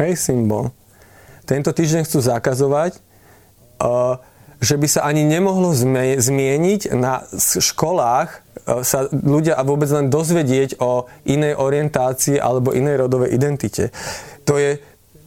Hej, 0.00 0.20
symbol. 0.20 0.74
Tento 1.48 1.70
týždeň 1.70 2.06
chcú 2.08 2.18
zakazovať, 2.24 2.98
uh, 3.80 4.20
že 4.60 4.76
by 4.76 4.86
sa 4.86 5.00
ani 5.08 5.24
nemohlo 5.24 5.72
zmieniť 6.20 6.92
na 6.92 7.24
školách 7.40 8.28
uh, 8.30 8.84
sa 8.84 9.08
ľudia 9.08 9.56
a 9.56 9.64
vôbec 9.64 9.88
len 9.88 10.12
dozvedieť 10.12 10.78
o 10.84 11.08
inej 11.24 11.56
orientácii 11.56 12.36
alebo 12.36 12.76
inej 12.76 13.08
rodovej 13.08 13.32
identite. 13.32 13.88
To 14.44 14.60
je 14.60 14.76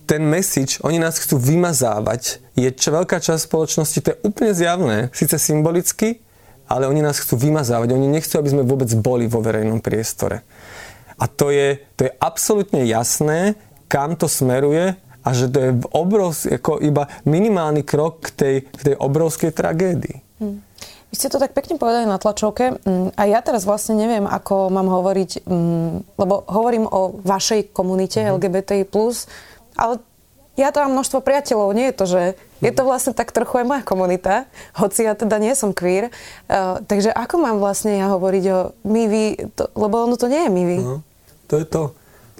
ten 0.05 0.21
message, 0.21 0.83
oni 0.83 0.99
nás 0.99 1.17
chcú 1.17 1.39
vymazávať. 1.39 2.43
Je 2.53 2.69
čo 2.69 2.93
veľká 2.93 3.17
časť 3.23 3.49
spoločnosti, 3.49 3.99
to 4.03 4.11
je 4.13 4.21
úplne 4.27 4.51
zjavné, 4.53 4.97
síce 5.15 5.39
symbolicky, 5.39 6.21
ale 6.67 6.87
oni 6.87 7.01
nás 7.01 7.19
chcú 7.19 7.39
vymazávať. 7.39 7.95
Oni 7.95 8.07
nechcú, 8.07 8.39
aby 8.39 8.49
sme 8.51 8.63
vôbec 8.67 8.89
boli 8.99 9.25
vo 9.27 9.39
verejnom 9.43 9.79
priestore. 9.79 10.43
A 11.17 11.29
to 11.29 11.53
je, 11.53 11.79
to 11.95 12.09
je 12.09 12.11
absolútne 12.19 12.83
jasné, 12.83 13.55
kam 13.87 14.17
to 14.17 14.25
smeruje 14.25 14.97
a 15.23 15.29
že 15.31 15.47
to 15.47 15.57
je 15.59 15.71
obrovský, 15.95 16.59
ako 16.59 16.83
iba 16.83 17.07
minimálny 17.23 17.87
krok 17.87 18.27
k 18.27 18.29
tej, 18.35 18.55
k 18.67 18.81
tej 18.91 18.95
obrovskej 18.99 19.51
tragédii. 19.55 20.17
Hmm. 20.43 20.59
Vy 21.13 21.15
ste 21.21 21.29
to 21.29 21.37
tak 21.37 21.53
pekne 21.53 21.77
povedali 21.77 22.09
na 22.09 22.17
tlačovke 22.17 22.73
mm, 22.81 23.13
a 23.13 23.21
ja 23.29 23.39
teraz 23.45 23.69
vlastne 23.69 23.93
neviem, 23.93 24.25
ako 24.25 24.73
mám 24.73 24.89
hovoriť, 24.89 25.45
mm, 25.45 26.17
lebo 26.17 26.41
hovorím 26.49 26.89
o 26.89 27.21
vašej 27.21 27.69
komunite 27.69 28.17
mm-hmm. 28.17 28.33
LGBTI+, 28.33 28.83
ale 29.77 30.01
ja 30.57 30.73
to 30.73 30.81
mám 30.81 30.97
množstvo 30.97 31.21
priateľov, 31.21 31.77
nie 31.77 31.89
je 31.89 31.97
to, 31.97 32.05
že 32.05 32.21
je 32.61 32.71
to 32.73 32.81
vlastne 32.85 33.13
tak 33.13 33.29
trochu 33.33 33.61
aj 33.61 33.65
moja 33.65 33.83
komunita, 33.85 34.49
hoci 34.77 35.05
ja 35.05 35.17
teda 35.17 35.41
nie 35.41 35.53
som 35.57 35.73
queer. 35.73 36.13
Uh, 36.45 36.81
takže 36.85 37.09
ako 37.09 37.41
mám 37.41 37.57
vlastne 37.57 37.97
ja 37.97 38.09
hovoriť 38.13 38.45
o 38.53 38.59
my, 38.85 39.03
vy, 39.09 39.23
to, 39.53 39.69
lebo 39.73 40.05
ono 40.05 40.17
to 40.17 40.29
nie 40.29 40.45
je 40.45 40.49
my, 40.53 40.63
vy. 40.65 40.77
No, 40.81 40.97
to 41.49 41.61
je 41.61 41.65
to. 41.65 41.83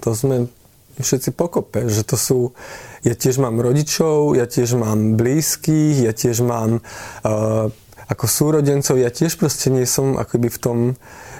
To 0.02 0.10
sme 0.14 0.50
všetci 0.98 1.30
pokope, 1.34 1.86
že 1.90 2.02
to 2.06 2.16
sú, 2.18 2.38
ja 3.02 3.14
tiež 3.14 3.42
mám 3.42 3.58
rodičov, 3.58 4.38
ja 4.38 4.46
tiež 4.46 4.78
mám 4.78 5.18
blízkych, 5.18 6.06
ja 6.06 6.12
tiež 6.14 6.46
mám 6.46 6.78
uh, 6.80 7.70
ako 8.08 8.24
súrodencov, 8.28 9.00
ja 9.00 9.08
tiež 9.08 9.40
proste 9.40 9.72
nie 9.72 9.88
som 9.88 10.16
akoby 10.20 10.48
v 10.52 10.58
tom 10.60 10.78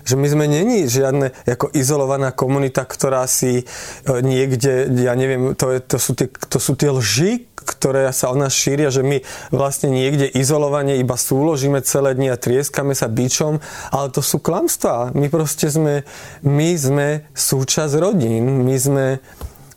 že 0.04 0.20
my 0.20 0.28
sme 0.28 0.44
není 0.44 0.84
žiadne 0.84 1.32
ako 1.48 1.72
izolovaná 1.72 2.28
komunita, 2.28 2.84
ktorá 2.84 3.24
si 3.24 3.64
e, 3.64 4.12
niekde, 4.20 4.92
ja 5.00 5.16
neviem, 5.16 5.56
to, 5.56 5.72
je, 5.72 5.80
to, 5.80 5.96
sú, 5.96 6.12
tie, 6.12 6.28
to 6.28 6.60
sú 6.60 6.76
tie 6.76 6.92
lži, 6.92 7.48
ktoré 7.64 8.12
sa 8.12 8.28
o 8.28 8.36
nás 8.36 8.52
šíria, 8.52 8.92
že 8.92 9.00
my 9.00 9.24
vlastne 9.48 9.88
niekde 9.88 10.28
izolovane 10.28 11.00
iba 11.00 11.16
súložíme 11.16 11.80
celé 11.80 12.12
dni 12.12 12.28
a 12.28 12.36
trieskame 12.36 12.92
sa 12.92 13.08
bičom, 13.08 13.64
ale 13.88 14.12
to 14.12 14.20
sú 14.20 14.36
klamstvá. 14.44 15.16
My 15.16 15.32
proste 15.32 15.72
sme, 15.72 16.04
my 16.44 16.70
sme 16.76 17.08
súčasť 17.32 17.96
rodín, 17.96 18.68
my 18.68 18.76
sme, 18.76 19.06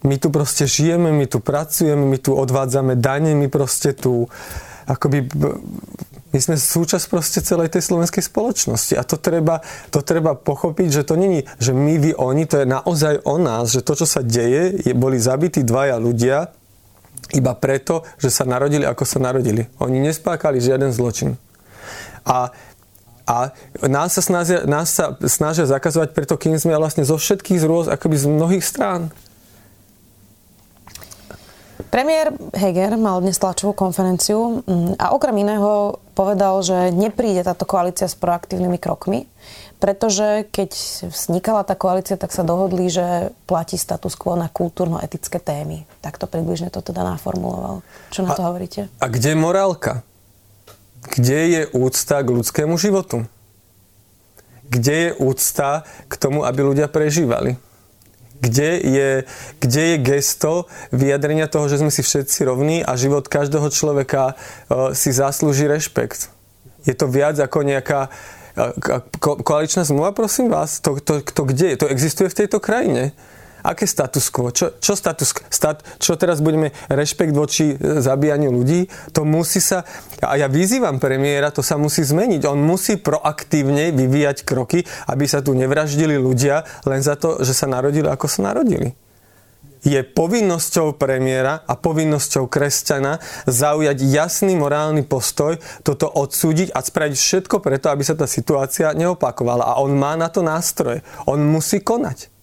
my 0.03 0.15
tu 0.19 0.27
proste 0.27 0.67
žijeme, 0.67 1.15
my 1.15 1.25
tu 1.31 1.39
pracujeme, 1.39 2.03
my 2.03 2.19
tu 2.19 2.35
odvádzame 2.35 2.99
dane, 2.99 3.31
my 3.31 3.47
proste 3.47 3.95
tu 3.95 4.27
akoby 4.87 5.27
my 6.31 6.39
sme 6.43 6.55
súčasť 6.59 7.05
proste 7.07 7.39
celej 7.39 7.71
tej 7.71 7.87
slovenskej 7.87 8.23
spoločnosti 8.25 8.93
a 8.99 9.03
to 9.07 9.15
treba, 9.15 9.63
to 9.89 10.03
treba 10.03 10.35
pochopiť, 10.35 11.01
že 11.01 11.07
to 11.07 11.15
není, 11.15 11.47
že 11.57 11.71
my, 11.71 11.95
vy, 11.97 12.11
oni, 12.19 12.43
to 12.43 12.63
je 12.63 12.67
naozaj 12.67 13.23
o 13.23 13.39
nás, 13.39 13.71
že 13.71 13.83
to, 13.83 13.95
čo 13.95 14.05
sa 14.07 14.19
deje, 14.19 14.83
je, 14.83 14.91
boli 14.91 15.15
zabití 15.17 15.63
dvaja 15.63 15.95
ľudia 15.95 16.51
iba 17.35 17.53
preto, 17.55 18.07
že 18.19 18.31
sa 18.31 18.47
narodili, 18.47 18.87
ako 18.87 19.03
sa 19.03 19.19
narodili. 19.19 19.67
Oni 19.83 19.99
nespákali 19.99 20.63
žiaden 20.63 20.95
zločin. 20.95 21.35
A 22.23 22.51
a 23.27 23.51
nás 23.91 24.15
sa, 24.15 24.23
snažia, 24.23 24.63
nás 24.63 24.87
sa 24.87 25.19
snažia 25.27 25.67
zakazovať 25.67 26.15
preto, 26.15 26.39
kým 26.39 26.55
sme 26.55 26.79
vlastne 26.79 27.03
zo 27.03 27.19
všetkých 27.19 27.59
z 27.59 27.67
rôz, 27.67 27.85
akoby 27.91 28.15
z 28.15 28.31
mnohých 28.31 28.63
strán. 28.63 29.11
Premiér 31.87 32.35
Heger 32.51 32.99
mal 32.99 33.23
dnes 33.23 33.39
tlačovú 33.39 33.71
konferenciu 33.71 34.59
mm, 34.67 34.99
a 34.99 35.15
okrem 35.15 35.39
iného 35.39 36.03
povedal, 36.11 36.59
že 36.59 36.91
nepríde 36.91 37.47
táto 37.47 37.63
koalícia 37.63 38.11
s 38.11 38.15
proaktívnymi 38.19 38.75
krokmi, 38.75 39.23
pretože 39.79 40.49
keď 40.51 40.71
vznikala 41.07 41.63
tá 41.63 41.79
koalícia, 41.79 42.19
tak 42.19 42.35
sa 42.35 42.43
dohodli, 42.43 42.91
že 42.91 43.31
platí 43.47 43.79
status 43.79 44.19
quo 44.19 44.35
na 44.35 44.51
kultúrno-etické 44.51 45.39
témy. 45.39 45.87
Takto 46.03 46.27
približne 46.27 46.73
to 46.73 46.83
teda 46.83 47.07
naformuloval. 47.07 47.85
Čo 48.11 48.27
na 48.27 48.35
to 48.35 48.43
a, 48.43 48.47
hovoríte? 48.51 48.91
A 48.99 49.05
kde 49.07 49.31
je 49.31 49.39
morálka? 49.39 50.03
Kde 51.07 51.39
je 51.47 51.61
úcta 51.71 52.19
k 52.19 52.29
ľudskému 52.35 52.75
životu? 52.75 53.23
Kde 54.67 54.95
je 55.07 55.11
úcta 55.23 55.87
k 56.11 56.13
tomu, 56.19 56.43
aby 56.43 56.67
ľudia 56.67 56.91
prežívali? 56.91 57.55
Kde 58.37 58.69
je, 58.85 59.11
kde 59.57 59.81
je 59.81 59.95
gesto 59.97 60.69
vyjadrenia 60.93 61.49
toho, 61.49 61.65
že 61.65 61.81
sme 61.81 61.89
si 61.89 62.05
všetci 62.05 62.45
rovní 62.45 62.85
a 62.85 62.93
život 62.93 63.25
každého 63.25 63.69
človeka 63.73 64.33
uh, 64.33 64.93
si 64.93 65.09
zaslúži 65.09 65.65
rešpekt? 65.65 66.29
Je 66.85 66.93
to 66.93 67.09
viac 67.09 67.35
ako 67.41 67.65
nejaká 67.65 68.13
ko, 69.21 69.37
koaličná 69.37 69.85
zmluva, 69.85 70.11
prosím 70.11 70.49
vás? 70.49 70.81
To, 70.81 70.97
to, 70.97 71.21
to 71.21 71.41
kde 71.45 71.65
je? 71.73 71.79
To 71.85 71.91
existuje 71.93 72.29
v 72.29 72.37
tejto 72.45 72.57
krajine? 72.57 73.13
Aké 73.65 73.89
status 73.89 74.29
quo? 74.29 74.53
Čo, 74.53 74.77
čo, 74.77 74.93
status, 74.93 75.33
stat, 75.49 75.81
čo 75.97 76.13
teraz 76.19 76.41
budeme 76.43 76.75
rešpekt 76.89 77.33
voči 77.33 77.73
e, 77.73 78.01
zabíjaniu 78.03 78.53
ľudí? 78.53 78.89
To 79.13 79.25
musí 79.25 79.63
sa... 79.63 79.85
A 80.21 80.37
ja 80.37 80.45
vyzývam 80.45 81.01
premiéra, 81.01 81.53
to 81.53 81.65
sa 81.65 81.77
musí 81.77 82.05
zmeniť. 82.05 82.45
On 82.45 82.59
musí 82.59 82.97
proaktívne 83.01 83.89
vyvíjať 83.93 84.45
kroky, 84.45 84.85
aby 85.09 85.25
sa 85.25 85.41
tu 85.41 85.57
nevraždili 85.57 86.17
ľudia 86.17 86.65
len 86.85 87.01
za 87.01 87.17
to, 87.17 87.41
že 87.41 87.53
sa 87.57 87.65
narodili, 87.65 88.05
ako 88.05 88.29
sa 88.29 88.53
narodili 88.53 88.93
je 89.87 90.03
povinnosťou 90.03 90.99
premiéra 90.99 91.63
a 91.63 91.79
povinnosťou 91.79 92.51
kresťana 92.51 93.23
zaujať 93.47 94.03
jasný 94.03 94.59
morálny 94.59 95.07
postoj, 95.07 95.55
toto 95.85 96.11
odsúdiť 96.11 96.75
a 96.75 96.83
spraviť 96.83 97.15
všetko 97.15 97.63
preto, 97.63 97.87
aby 97.87 98.03
sa 98.03 98.19
tá 98.19 98.27
situácia 98.27 98.91
neopakovala. 98.91 99.63
A 99.63 99.79
on 99.79 99.95
má 99.95 100.19
na 100.19 100.27
to 100.27 100.43
nástroje. 100.43 101.05
On 101.23 101.39
musí 101.39 101.79
konať. 101.79 102.36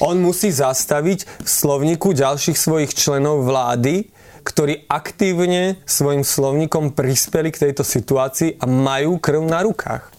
On 0.00 0.16
musí 0.18 0.48
zastaviť 0.52 1.44
v 1.44 1.48
slovníku 1.48 2.12
ďalších 2.16 2.56
svojich 2.56 2.92
členov 2.96 3.44
vlády, 3.44 4.08
ktorí 4.46 4.86
aktívne 4.86 5.82
svojim 5.82 6.22
slovníkom 6.22 6.94
prispeli 6.94 7.50
k 7.50 7.68
tejto 7.68 7.82
situácii 7.82 8.62
a 8.62 8.64
majú 8.70 9.18
krv 9.18 9.42
na 9.42 9.66
rukách. 9.66 10.16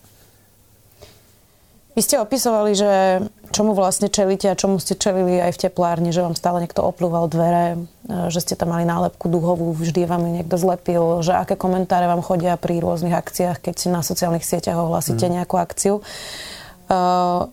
Vy 1.97 2.05
ste 2.05 2.21
opisovali, 2.21 2.77
že 2.77 2.91
čomu 3.49 3.73
vlastne 3.73 4.05
čelíte 4.05 4.53
a 4.53 4.59
čomu 4.59 4.77
ste 4.77 4.93
čelili 4.93 5.41
aj 5.41 5.57
v 5.57 5.61
teplárni, 5.65 6.13
že 6.13 6.21
vám 6.21 6.37
stále 6.37 6.61
niekto 6.61 6.85
oplúval 6.85 7.25
dvere, 7.25 7.73
e, 7.73 8.29
že 8.29 8.45
ste 8.45 8.53
tam 8.53 8.69
mali 8.69 8.85
nálepku 8.85 9.25
duhovú, 9.25 9.73
vždy 9.73 10.05
vám 10.05 10.21
ju 10.29 10.31
niekto 10.37 10.61
zlepil, 10.61 11.25
že 11.25 11.33
aké 11.33 11.57
komentáre 11.57 12.05
vám 12.05 12.21
chodia 12.21 12.53
pri 12.53 12.85
rôznych 12.85 13.17
akciách, 13.17 13.65
keď 13.65 13.75
si 13.81 13.87
na 13.89 14.05
sociálnych 14.05 14.45
sieťach 14.45 14.77
ohlasíte 14.77 15.25
mm. 15.25 15.33
nejakú 15.41 15.57
akciu. 15.57 16.05
Uh, 16.85 17.49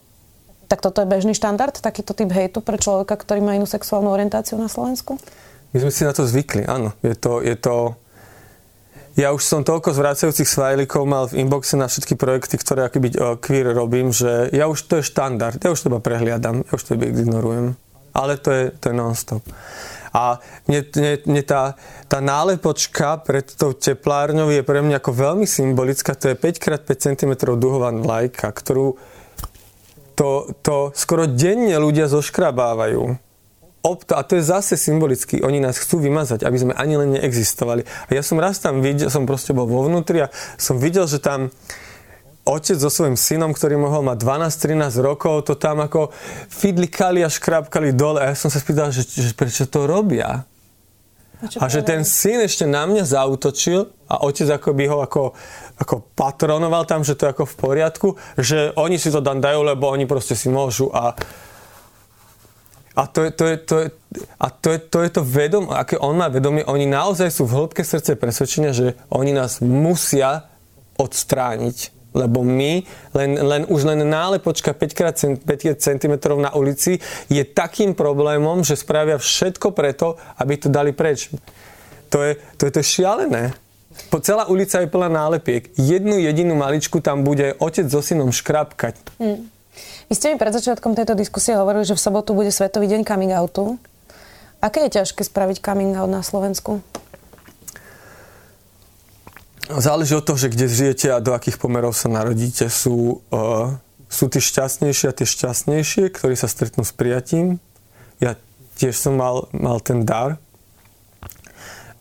tak 0.66 0.80
toto 0.80 1.04
je 1.04 1.08
bežný 1.08 1.36
štandard, 1.36 1.76
takýto 1.76 2.16
typ 2.16 2.32
hejtu 2.32 2.64
pre 2.64 2.80
človeka, 2.80 3.14
ktorý 3.14 3.40
má 3.44 3.52
inú 3.54 3.68
sexuálnu 3.68 4.08
orientáciu 4.10 4.56
na 4.56 4.66
Slovensku? 4.66 5.20
My 5.74 5.82
sme 5.82 5.92
si 5.92 6.02
na 6.06 6.14
to 6.14 6.24
zvykli, 6.24 6.64
áno. 6.64 6.94
Je 7.02 7.14
to, 7.18 7.42
je 7.42 7.54
to 7.58 7.94
ja 9.14 9.30
už 9.30 9.46
som 9.46 9.62
toľko 9.62 9.94
zvracajúcich 9.94 10.46
svajlikov 10.46 11.06
mal 11.06 11.30
v 11.30 11.46
inboxe 11.46 11.78
na 11.78 11.86
všetky 11.86 12.18
projekty, 12.18 12.58
ktoré 12.58 12.90
akoby 12.90 13.14
queer 13.38 13.70
robím, 13.70 14.10
že 14.10 14.50
ja 14.50 14.66
už 14.66 14.90
to 14.90 14.98
je 14.98 15.06
štandard, 15.06 15.54
ja 15.54 15.70
už 15.70 15.86
to 15.86 15.90
iba 15.90 16.02
prehliadam, 16.02 16.66
ja 16.66 16.72
už 16.74 16.82
to 16.82 16.98
iba 16.98 17.06
ignorujem. 17.14 17.78
Ale 18.10 18.42
to 18.42 18.50
je, 18.50 18.64
to 18.74 18.90
je 18.90 18.94
non-stop. 18.94 19.42
A 20.14 20.42
mne, 20.66 20.86
mne, 20.94 21.12
mne 21.30 21.42
tá, 21.46 21.78
tá 22.10 22.18
nálepočka 22.22 23.22
pred 23.22 23.46
tou 23.54 23.74
teplárňou 23.74 24.50
je 24.50 24.62
pre 24.66 24.82
mňa 24.82 24.98
ako 24.98 25.10
veľmi 25.10 25.46
symbolická. 25.46 26.14
To 26.18 26.30
je 26.30 26.38
5x5 26.38 26.86
cm 26.94 27.32
duhová 27.58 27.90
vlajka, 27.94 28.50
ktorú 28.50 28.98
to, 30.14 30.54
to 30.62 30.90
skoro 30.94 31.26
denne 31.26 31.74
ľudia 31.78 32.06
zoškrabávajú 32.10 33.20
a 33.84 34.22
to 34.24 34.40
je 34.40 34.48
zase 34.48 34.80
symbolicky, 34.80 35.44
oni 35.44 35.60
nás 35.60 35.76
chcú 35.76 36.00
vymazať, 36.00 36.48
aby 36.48 36.56
sme 36.56 36.72
ani 36.72 36.96
len 36.96 37.20
neexistovali. 37.20 37.84
A 38.08 38.10
ja 38.16 38.24
som 38.24 38.40
raz 38.40 38.56
tam 38.56 38.80
videl, 38.80 39.12
som 39.12 39.28
proste 39.28 39.52
bol 39.52 39.68
vo 39.68 39.84
vnútri 39.84 40.24
a 40.24 40.32
som 40.56 40.80
videl, 40.80 41.04
že 41.04 41.20
tam 41.20 41.52
otec 42.48 42.80
so 42.80 42.88
svojím 42.88 43.20
synom, 43.20 43.52
ktorý 43.52 43.76
mohol 43.76 44.00
mať 44.08 44.24
12-13 44.24 45.04
rokov, 45.04 45.52
to 45.52 45.54
tam 45.60 45.84
ako 45.84 46.16
fidlikali 46.48 47.20
a 47.20 47.28
škrapkali 47.28 47.92
dole. 47.92 48.24
A 48.24 48.32
ja 48.32 48.36
som 48.36 48.48
sa 48.48 48.56
spýtal, 48.56 48.88
že, 48.88 49.04
že 49.04 49.36
prečo 49.36 49.68
to 49.68 49.84
robia? 49.84 50.48
A, 51.60 51.64
a 51.64 51.66
že 51.68 51.84
ten 51.84 52.02
syn 52.02 52.40
ešte 52.40 52.64
na 52.64 52.88
mňa 52.88 53.04
zautočil 53.04 53.92
a 54.08 54.24
otec 54.24 54.48
ako 54.48 54.70
by 54.72 54.84
ho 54.88 54.98
ako, 55.04 55.22
ako 55.76 55.94
patronoval 56.16 56.88
tam, 56.88 57.04
že 57.04 57.14
to 57.14 57.28
je 57.28 57.32
ako 57.36 57.44
v 57.44 57.56
poriadku, 57.60 58.08
že 58.40 58.72
oni 58.80 58.96
si 58.96 59.12
to 59.12 59.20
dan 59.20 59.44
dajú, 59.44 59.60
lebo 59.60 59.92
oni 59.92 60.08
proste 60.08 60.32
si 60.32 60.48
môžu 60.48 60.88
a 60.92 61.12
a 62.94 63.10
to 63.10 63.26
je 63.26 63.30
to, 63.34 63.44
je, 63.50 63.56
to, 63.58 63.76
je, 63.82 63.88
a 64.38 64.46
to, 64.54 64.68
je, 64.70 64.78
to, 64.78 64.98
je 65.02 65.10
to 65.10 65.22
vedom, 65.26 65.66
aké 65.66 65.98
on 65.98 66.14
má 66.14 66.30
vedomie. 66.30 66.62
Oni 66.62 66.86
naozaj 66.86 67.26
sú 67.26 67.42
v 67.42 67.58
hĺbke 67.58 67.82
srdce 67.82 68.14
presvedčenia, 68.14 68.70
že 68.70 68.94
oni 69.10 69.34
nás 69.34 69.58
musia 69.58 70.46
odstrániť. 70.94 71.90
Lebo 72.14 72.46
my, 72.46 72.86
len, 73.10 73.30
len 73.34 73.62
už 73.66 73.90
len 73.90 74.06
nálepočka 74.06 74.70
5 74.70 75.42
cm 75.82 76.14
na 76.38 76.54
ulici 76.54 77.02
je 77.26 77.42
takým 77.42 77.92
problémom, 77.98 78.62
že 78.62 78.78
spravia 78.78 79.18
všetko 79.18 79.74
preto, 79.74 80.14
aby 80.38 80.54
to 80.54 80.70
dali 80.70 80.94
preč. 80.94 81.34
To 82.14 82.22
je 82.22 82.38
to, 82.54 82.70
je 82.70 82.72
to 82.78 82.82
šialené. 82.86 83.50
Po 84.10 84.22
celá 84.22 84.46
ulica 84.46 84.78
je 84.82 84.90
plná 84.90 85.10
nálepiek. 85.10 85.70
Jednu 85.74 86.18
jedinú 86.18 86.54
maličku 86.54 87.02
tam 87.02 87.26
bude 87.26 87.54
otec 87.58 87.86
so 87.90 88.02
synom 88.02 88.30
škrapkať. 88.30 88.94
Mm. 89.18 89.50
Vy 90.06 90.14
ste 90.14 90.30
mi 90.30 90.38
pred 90.38 90.54
začiatkom 90.54 90.94
tejto 90.94 91.18
diskusie 91.18 91.58
hovorili, 91.58 91.82
že 91.82 91.98
v 91.98 92.02
sobotu 92.02 92.30
bude 92.34 92.54
Svetový 92.54 92.86
deň 92.86 93.02
coming 93.02 93.34
outu. 93.34 93.78
Aké 94.62 94.86
je 94.86 95.02
ťažké 95.02 95.26
spraviť 95.26 95.58
coming 95.58 95.98
out 95.98 96.10
na 96.10 96.22
Slovensku? 96.22 96.78
Záleží 99.68 100.12
od 100.12 100.24
toho, 100.24 100.36
že 100.36 100.52
kde 100.52 100.68
žijete 100.68 101.08
a 101.14 101.24
do 101.24 101.32
akých 101.32 101.56
pomerov 101.56 101.96
sa 101.96 102.12
narodíte. 102.12 102.68
Sú, 102.68 103.24
uh, 103.32 103.76
sú 104.12 104.28
tí 104.28 104.40
šťastnejšie 104.40 105.06
a 105.08 105.16
tie 105.16 105.24
šťastnejšie, 105.24 106.12
ktorí 106.12 106.36
sa 106.36 106.48
stretnú 106.48 106.84
s 106.84 106.92
prijatím. 106.92 107.62
Ja 108.20 108.36
tiež 108.76 108.96
som 108.96 109.16
mal, 109.16 109.48
mal 109.56 109.80
ten 109.80 110.04
dar 110.04 110.36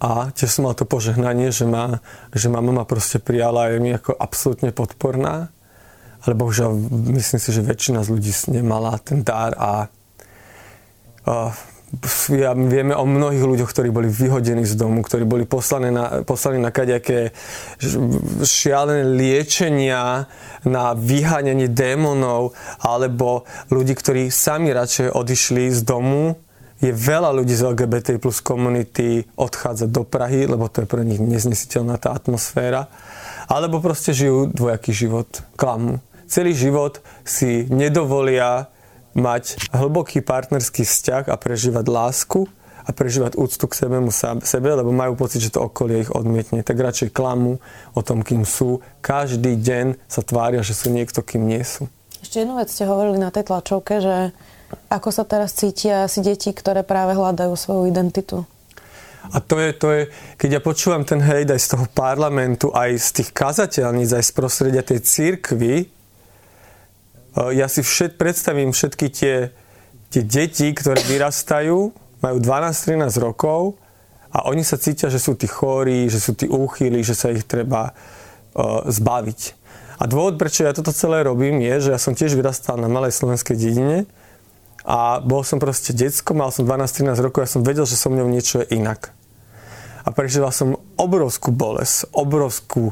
a 0.03 0.35
tiež 0.35 0.59
som 0.59 0.67
mal 0.67 0.75
to 0.75 0.83
požehnanie, 0.83 1.55
že 1.55 1.63
ma, 1.63 2.03
že 2.35 2.51
ma 2.51 2.59
mama 2.59 2.83
proste 2.83 3.23
prijala 3.23 3.67
a 3.67 3.71
je 3.71 3.79
mi 3.79 3.95
ako 3.95 4.11
absolútne 4.11 4.75
podporná 4.75 5.53
ale 6.23 6.33
bohužiaľ 6.39 6.71
myslím 7.19 7.39
si, 7.39 7.49
že 7.51 7.67
väčšina 7.67 7.99
z 8.03 8.11
ľudí 8.15 8.31
nemala 8.47 8.95
ten 9.03 9.27
dar 9.27 9.51
a, 9.59 9.91
a 11.27 11.51
ja, 12.33 12.57
vieme 12.57 12.97
o 12.97 13.05
mnohých 13.05 13.45
ľuďoch, 13.45 13.69
ktorí 13.69 13.93
boli 13.93 14.09
vyhodení 14.09 14.65
z 14.65 14.73
domu, 14.73 15.05
ktorí 15.05 15.29
boli 15.29 15.45
poslaní 15.45 15.93
na, 15.93 16.25
poslaní 16.25 16.57
na 16.57 16.73
kadejaké 16.73 17.29
šialené 18.41 19.05
liečenia, 19.13 20.25
na 20.65 20.97
vyháňanie 20.97 21.69
démonov, 21.69 22.57
alebo 22.81 23.45
ľudí, 23.69 23.93
ktorí 23.93 24.33
sami 24.33 24.73
radšej 24.73 25.13
odišli 25.13 25.69
z 25.69 25.81
domu. 25.85 26.33
Je 26.83 26.91
veľa 26.91 27.31
ľudí 27.31 27.55
z 27.55 27.71
LGBT 27.77 28.19
plus 28.19 28.43
komunity 28.43 29.23
odchádza 29.39 29.87
do 29.87 30.03
Prahy, 30.03 30.49
lebo 30.49 30.67
to 30.67 30.83
je 30.83 30.87
pre 30.89 31.07
nich 31.07 31.21
neznesiteľná 31.21 31.95
tá 31.95 32.11
atmosféra. 32.11 32.91
Alebo 33.47 33.79
proste 33.79 34.11
žijú 34.11 34.51
dvojaký 34.51 34.91
život, 34.91 35.29
klamu 35.55 36.03
celý 36.33 36.57
život 36.57 36.97
si 37.21 37.69
nedovolia 37.69 38.72
mať 39.13 39.73
hlboký 39.73 40.21
partnerský 40.25 40.85
vzťah 40.85 41.29
a 41.29 41.35
prežívať 41.37 41.85
lásku 41.89 42.49
a 42.83 42.91
prežívať 42.91 43.39
úctu 43.39 43.65
k 43.71 43.77
sebemu 43.79 44.11
sebe, 44.43 44.69
lebo 44.75 44.91
majú 44.91 45.15
pocit, 45.15 45.39
že 45.39 45.55
to 45.55 45.63
okolie 45.63 46.03
ich 46.03 46.11
odmietne. 46.11 46.65
Tak 46.67 46.75
radšej 46.75 47.15
klamú 47.15 47.63
o 47.95 48.01
tom, 48.03 48.25
kým 48.25 48.43
sú. 48.43 48.83
Každý 48.99 49.55
deň 49.55 50.03
sa 50.11 50.19
tvária, 50.19 50.59
že 50.59 50.75
sú 50.75 50.91
niekto, 50.91 51.23
kým 51.23 51.47
nie 51.47 51.63
sú. 51.63 51.87
Ešte 52.19 52.43
jednu 52.43 52.59
vec 52.59 52.67
ste 52.67 52.83
hovorili 52.83 53.19
na 53.19 53.31
tej 53.31 53.47
tlačovke, 53.47 54.03
že 54.03 54.35
ako 54.89 55.09
sa 55.13 55.23
teraz 55.23 55.55
cítia 55.55 56.09
asi 56.09 56.19
deti, 56.19 56.51
ktoré 56.51 56.83
práve 56.83 57.15
hľadajú 57.15 57.53
svoju 57.55 57.87
identitu. 57.87 58.43
A 59.31 59.39
to 59.39 59.55
je, 59.55 59.71
to 59.71 59.87
je, 59.87 60.01
keď 60.35 60.59
ja 60.59 60.61
počúvam 60.61 61.07
ten 61.07 61.23
hejt 61.23 61.47
aj 61.47 61.61
z 61.63 61.67
toho 61.77 61.85
parlamentu, 61.95 62.75
aj 62.75 62.99
z 62.99 63.09
tých 63.23 63.29
kazateľníc, 63.31 64.11
aj 64.11 64.23
z 64.27 64.31
prostredia 64.35 64.83
tej 64.83 64.99
církvy, 64.99 65.87
ja 67.33 67.65
si 67.65 67.81
všet, 67.81 68.21
predstavím 68.21 68.69
všetky 68.69 69.07
tie, 69.09 69.49
tie 70.13 70.21
deti, 70.21 70.69
ktoré 70.69 71.01
vyrastajú, 71.09 71.89
majú 72.21 72.37
12-13 72.39 73.09
rokov 73.17 73.75
a 74.29 74.49
oni 74.49 74.61
sa 74.61 74.77
cítia, 74.77 75.09
že 75.09 75.17
sú 75.17 75.33
tí 75.33 75.49
chorí, 75.49 76.09
že 76.09 76.21
sú 76.21 76.37
tí 76.37 76.45
úchyli, 76.45 77.01
že 77.01 77.17
sa 77.17 77.33
ich 77.33 77.45
treba 77.45 77.93
uh, 77.93 78.85
zbaviť. 78.85 79.41
A 80.01 80.09
dôvod, 80.09 80.41
prečo 80.41 80.65
ja 80.65 80.73
toto 80.73 80.93
celé 80.93 81.21
robím, 81.21 81.61
je, 81.61 81.89
že 81.89 81.93
ja 81.93 81.99
som 82.01 82.17
tiež 82.17 82.33
vyrastal 82.33 82.77
na 82.81 82.89
malej 82.89 83.13
slovenskej 83.13 83.57
dedine 83.57 84.09
a 84.83 85.21
bol 85.21 85.45
som 85.45 85.61
proste 85.61 85.93
decko, 85.93 86.33
mal 86.33 86.49
som 86.49 86.65
12-13 86.65 87.23
rokov 87.23 87.45
ja 87.45 87.49
som 87.49 87.61
vedel, 87.61 87.85
že 87.85 87.97
so 87.97 88.09
mnou 88.09 88.25
niečo 88.27 88.65
je 88.65 88.77
inak. 88.77 89.13
A 90.03 90.11
prežíval 90.11 90.51
som 90.51 90.81
obrovskú 90.99 91.55
bolesť, 91.55 92.11
obrovskú 92.11 92.91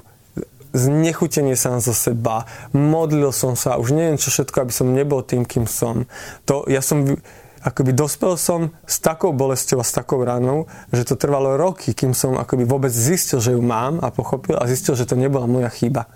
znechutenie 0.72 1.56
sám 1.56 1.84
zo 1.84 1.92
seba, 1.92 2.48
modlil 2.72 3.32
som 3.36 3.56
sa, 3.56 3.80
už 3.80 3.92
neviem 3.96 4.20
čo 4.20 4.32
všetko, 4.32 4.58
aby 4.64 4.74
som 4.74 4.96
nebol 4.96 5.24
tým, 5.24 5.44
kým 5.44 5.68
som. 5.68 6.08
To, 6.48 6.64
ja 6.68 6.80
som 6.80 7.20
akoby 7.62 7.94
dospel 7.94 8.36
som 8.42 8.74
s 8.90 8.98
takou 8.98 9.32
bolesťou 9.32 9.80
a 9.80 9.86
s 9.86 9.94
takou 9.94 10.26
ranou, 10.26 10.66
že 10.90 11.06
to 11.06 11.14
trvalo 11.14 11.56
roky, 11.56 11.94
kým 11.94 12.18
som 12.18 12.36
akoby 12.36 12.66
vôbec 12.66 12.90
zistil, 12.90 13.38
že 13.38 13.54
ju 13.54 13.62
mám 13.62 14.02
a 14.02 14.10
pochopil 14.10 14.58
a 14.58 14.66
zistil, 14.66 14.98
že 14.98 15.06
to 15.06 15.14
nebola 15.14 15.46
moja 15.46 15.70
chyba. 15.70 16.10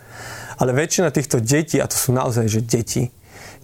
Ale 0.57 0.73
väčšina 0.73 1.13
týchto 1.13 1.43
detí, 1.43 1.77
a 1.77 1.85
to 1.85 1.99
sú 1.99 2.15
naozaj 2.15 2.49
že 2.49 2.61
deti, 2.65 3.03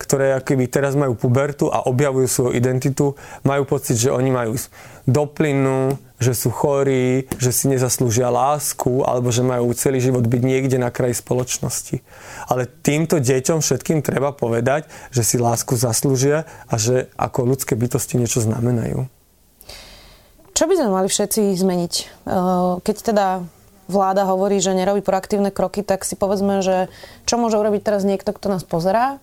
ktoré 0.01 0.33
akoby 0.33 0.65
teraz 0.65 0.97
majú 0.97 1.13
pubertu 1.13 1.69
a 1.69 1.85
objavujú 1.85 2.25
svoju 2.25 2.51
identitu, 2.57 3.13
majú 3.45 3.69
pocit, 3.69 4.01
že 4.01 4.09
oni 4.09 4.33
majú 4.33 4.57
doplinu, 5.05 6.01
že 6.17 6.33
sú 6.33 6.49
chorí, 6.53 7.25
že 7.37 7.49
si 7.53 7.69
nezaslúžia 7.69 8.29
lásku 8.29 9.05
alebo 9.05 9.29
že 9.29 9.45
majú 9.45 9.69
celý 9.77 10.01
život 10.01 10.25
byť 10.25 10.41
niekde 10.41 10.77
na 10.81 10.89
kraji 10.93 11.17
spoločnosti. 11.17 12.01
Ale 12.49 12.65
týmto 12.65 13.21
deťom 13.21 13.61
všetkým 13.61 14.01
treba 14.01 14.33
povedať, 14.33 14.89
že 15.13 15.21
si 15.21 15.41
lásku 15.41 15.77
zaslúžia 15.77 16.49
a 16.69 16.77
že 16.81 17.09
ako 17.17 17.53
ľudské 17.53 17.77
bytosti 17.77 18.17
niečo 18.17 18.41
znamenajú. 18.41 19.05
Čo 20.53 20.69
by 20.69 20.73
sme 20.77 20.89
mali 20.93 21.07
všetci 21.09 21.57
zmeniť? 21.57 21.93
Keď 22.85 22.95
teda 23.01 23.41
vláda 23.89 24.29
hovorí, 24.29 24.61
že 24.61 24.77
nerobí 24.77 25.01
proaktívne 25.01 25.49
kroky, 25.49 25.81
tak 25.81 26.05
si 26.05 26.13
povedzme, 26.13 26.61
že 26.61 26.93
čo 27.25 27.41
môže 27.41 27.57
urobiť 27.57 27.81
teraz 27.81 28.05
niekto, 28.05 28.29
kto 28.29 28.53
nás 28.53 28.61
pozerá 28.61 29.17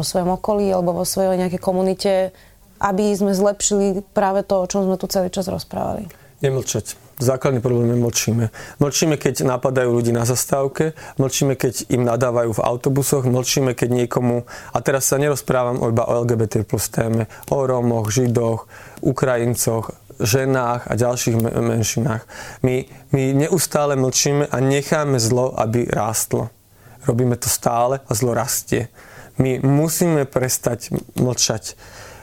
po 0.00 0.08
svojom 0.08 0.40
okolí 0.40 0.72
alebo 0.72 0.96
vo 0.96 1.04
svojej 1.04 1.36
nejakej 1.36 1.60
komunite, 1.60 2.32
aby 2.80 3.12
sme 3.12 3.36
zlepšili 3.36 4.00
práve 4.16 4.40
to, 4.48 4.64
o 4.64 4.68
čom 4.68 4.88
sme 4.88 4.96
tu 4.96 5.04
celý 5.12 5.28
čas 5.28 5.44
rozprávali. 5.44 6.08
Nemlčať. 6.40 6.96
Základný 7.20 7.60
problém 7.60 7.92
je 7.92 8.00
mlčíme. 8.00 8.44
Mlčíme, 8.80 9.20
keď 9.20 9.44
napadajú 9.44 9.92
ľudí 9.92 10.08
na 10.08 10.24
zastávke, 10.24 10.96
mlčíme, 11.20 11.52
keď 11.52 11.92
im 11.92 12.08
nadávajú 12.08 12.56
v 12.56 12.64
autobusoch, 12.64 13.28
mlčíme, 13.28 13.76
keď 13.76 13.92
niekomu, 13.92 14.48
a 14.72 14.78
teraz 14.80 15.12
sa 15.12 15.20
nerozprávam 15.20 15.84
iba 15.84 16.08
o 16.08 16.24
LGBT 16.24 16.64
plus 16.64 16.88
téme, 16.88 17.28
o 17.52 17.60
Rómoch, 17.60 18.08
Židoch, 18.08 18.64
Ukrajincoch, 19.04 19.92
ženách 20.16 20.88
a 20.88 20.92
ďalších 20.96 21.36
menšinách. 21.44 22.24
My, 22.64 22.88
my 23.12 23.22
neustále 23.36 24.00
mlčíme 24.00 24.48
a 24.48 24.56
necháme 24.64 25.20
zlo, 25.20 25.52
aby 25.60 25.84
rástlo. 25.92 26.48
Robíme 27.04 27.36
to 27.36 27.52
stále 27.52 28.00
a 28.00 28.12
zlo 28.16 28.32
rastie. 28.32 28.88
My 29.40 29.58
musíme 29.64 30.28
prestať 30.28 30.92
mlčať. 31.16 31.74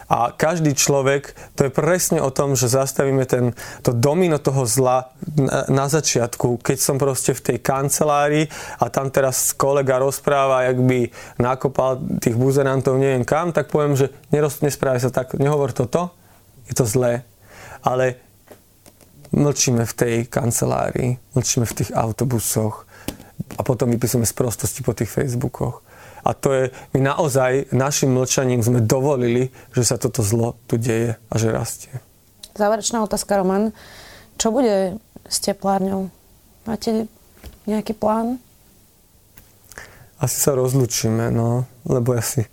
A 0.08 0.32
každý 0.32 0.72
človek, 0.72 1.36
to 1.60 1.68
je 1.68 1.72
presne 1.74 2.24
o 2.24 2.32
tom, 2.32 2.56
že 2.56 2.72
zastavíme 2.72 3.28
ten, 3.28 3.52
to 3.84 3.92
domino 3.92 4.40
toho 4.40 4.64
zla 4.64 5.12
na, 5.36 5.68
na 5.68 5.86
začiatku, 5.92 6.64
keď 6.64 6.78
som 6.80 6.96
proste 6.96 7.36
v 7.36 7.44
tej 7.44 7.58
kancelárii 7.60 8.48
a 8.80 8.88
tam 8.88 9.12
teraz 9.12 9.52
kolega 9.52 10.00
rozpráva, 10.00 10.64
jak 10.64 10.80
by 10.80 11.12
nakopal 11.44 12.00
tých 12.24 12.40
buzerantov 12.40 12.96
neviem 12.96 13.28
kam, 13.28 13.52
tak 13.52 13.68
poviem, 13.68 14.00
že 14.00 14.08
neroz, 14.32 14.64
nesprávaj 14.64 15.04
sa 15.04 15.12
tak, 15.12 15.36
nehovor 15.36 15.76
toto, 15.76 16.16
je 16.72 16.74
to 16.80 16.88
zlé. 16.88 17.28
Ale 17.84 18.16
mlčíme 19.36 19.84
v 19.84 19.94
tej 19.94 20.16
kancelárii, 20.32 21.20
mlčíme 21.36 21.68
v 21.68 21.84
tých 21.84 21.92
autobusoch 21.92 22.88
a 23.60 23.62
potom 23.64 23.92
vypisujeme 23.92 24.24
z 24.24 24.36
prostosti 24.40 24.88
po 24.88 24.96
tých 24.96 25.12
Facebookoch. 25.12 25.84
A 26.28 26.36
to 26.36 26.52
je, 26.52 26.63
my 26.92 27.08
naozaj 27.08 27.72
našim 27.72 28.12
mlčaním 28.12 28.60
sme 28.60 28.84
dovolili, 28.84 29.48
že 29.72 29.88
sa 29.88 29.96
toto 29.96 30.20
zlo 30.20 30.60
tu 30.68 30.76
deje 30.76 31.16
a 31.16 31.34
že 31.40 31.56
rastie. 31.56 31.94
Záverečná 32.60 33.00
otázka, 33.00 33.40
Roman. 33.40 33.72
Čo 34.36 34.52
bude 34.52 35.00
s 35.24 35.38
teplárňou? 35.40 36.12
Máte 36.68 37.08
nejaký 37.63 37.96
plán? 37.96 38.44
Asi 40.20 40.36
sa 40.36 40.52
rozlučíme, 40.52 41.32
no, 41.32 41.63
lebo 41.88 42.12
ja 42.12 42.24
si... 42.26 42.44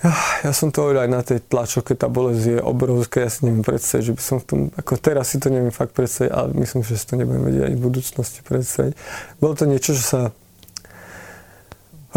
Ja, 0.00 0.12
ja 0.48 0.52
som 0.56 0.72
to 0.72 0.84
hovoril 0.84 1.04
aj 1.04 1.12
na 1.12 1.20
tej 1.20 1.44
tlačovke, 1.44 1.92
tá 1.92 2.08
bolesť 2.08 2.56
je 2.56 2.58
obrovská, 2.60 3.24
ja 3.24 3.30
si 3.32 3.44
neviem 3.44 3.60
predstaviť, 3.60 4.04
že 4.04 4.16
by 4.16 4.22
som 4.24 4.36
v 4.40 4.46
tom, 4.48 4.60
ako 4.72 4.96
teraz 4.96 5.32
si 5.32 5.36
to 5.36 5.52
neviem 5.52 5.68
fakt 5.68 5.92
predstaviť, 5.92 6.32
ale 6.32 6.56
myslím, 6.56 6.80
že 6.80 6.96
si 6.96 7.04
to 7.04 7.20
nebudem 7.20 7.44
vedieť 7.44 7.64
aj 7.68 7.74
v 7.76 7.84
budúcnosti 7.84 8.40
predstaviť. 8.40 8.92
Bolo 9.44 9.52
to 9.52 9.68
niečo, 9.68 9.92
čo 9.92 10.04
sa 10.04 10.20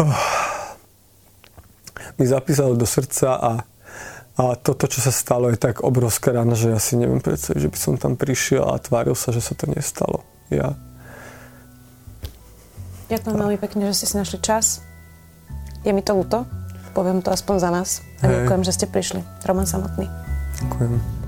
oh, 0.00 0.16
mi 2.18 2.24
zapísalo 2.26 2.74
do 2.74 2.86
srdca 2.86 3.38
a, 3.38 3.52
a 4.38 4.42
toto, 4.58 4.86
čo 4.86 5.02
sa 5.02 5.10
stalo, 5.14 5.50
je 5.50 5.58
tak 5.58 5.82
obrovská 5.82 6.34
rána, 6.34 6.58
že 6.58 6.74
ja 6.74 6.80
si 6.82 6.98
neviem 6.98 7.22
predstaviť, 7.22 7.60
že 7.60 7.70
by 7.70 7.78
som 7.78 7.94
tam 7.98 8.14
prišiel 8.18 8.66
a 8.66 8.82
tváril 8.82 9.14
sa, 9.14 9.30
že 9.30 9.42
sa 9.42 9.54
to 9.54 9.70
nestalo. 9.70 10.26
Ja. 10.50 10.74
Ďakujem 13.12 13.36
veľmi 13.36 13.58
pekne, 13.60 13.90
že 13.92 14.02
ste 14.02 14.06
si 14.10 14.16
našli 14.16 14.40
čas. 14.40 14.80
Je 15.84 15.92
mi 15.92 16.00
to 16.00 16.16
ľúto, 16.16 16.48
poviem 16.96 17.20
to 17.20 17.28
aspoň 17.28 17.56
za 17.60 17.70
nás. 17.70 17.88
A 18.24 18.30
ďakujem, 18.30 18.62
že 18.64 18.72
ste 18.72 18.86
prišli. 18.88 19.20
Roman 19.44 19.68
Samotný. 19.68 20.08
Ďakujem. 20.64 21.23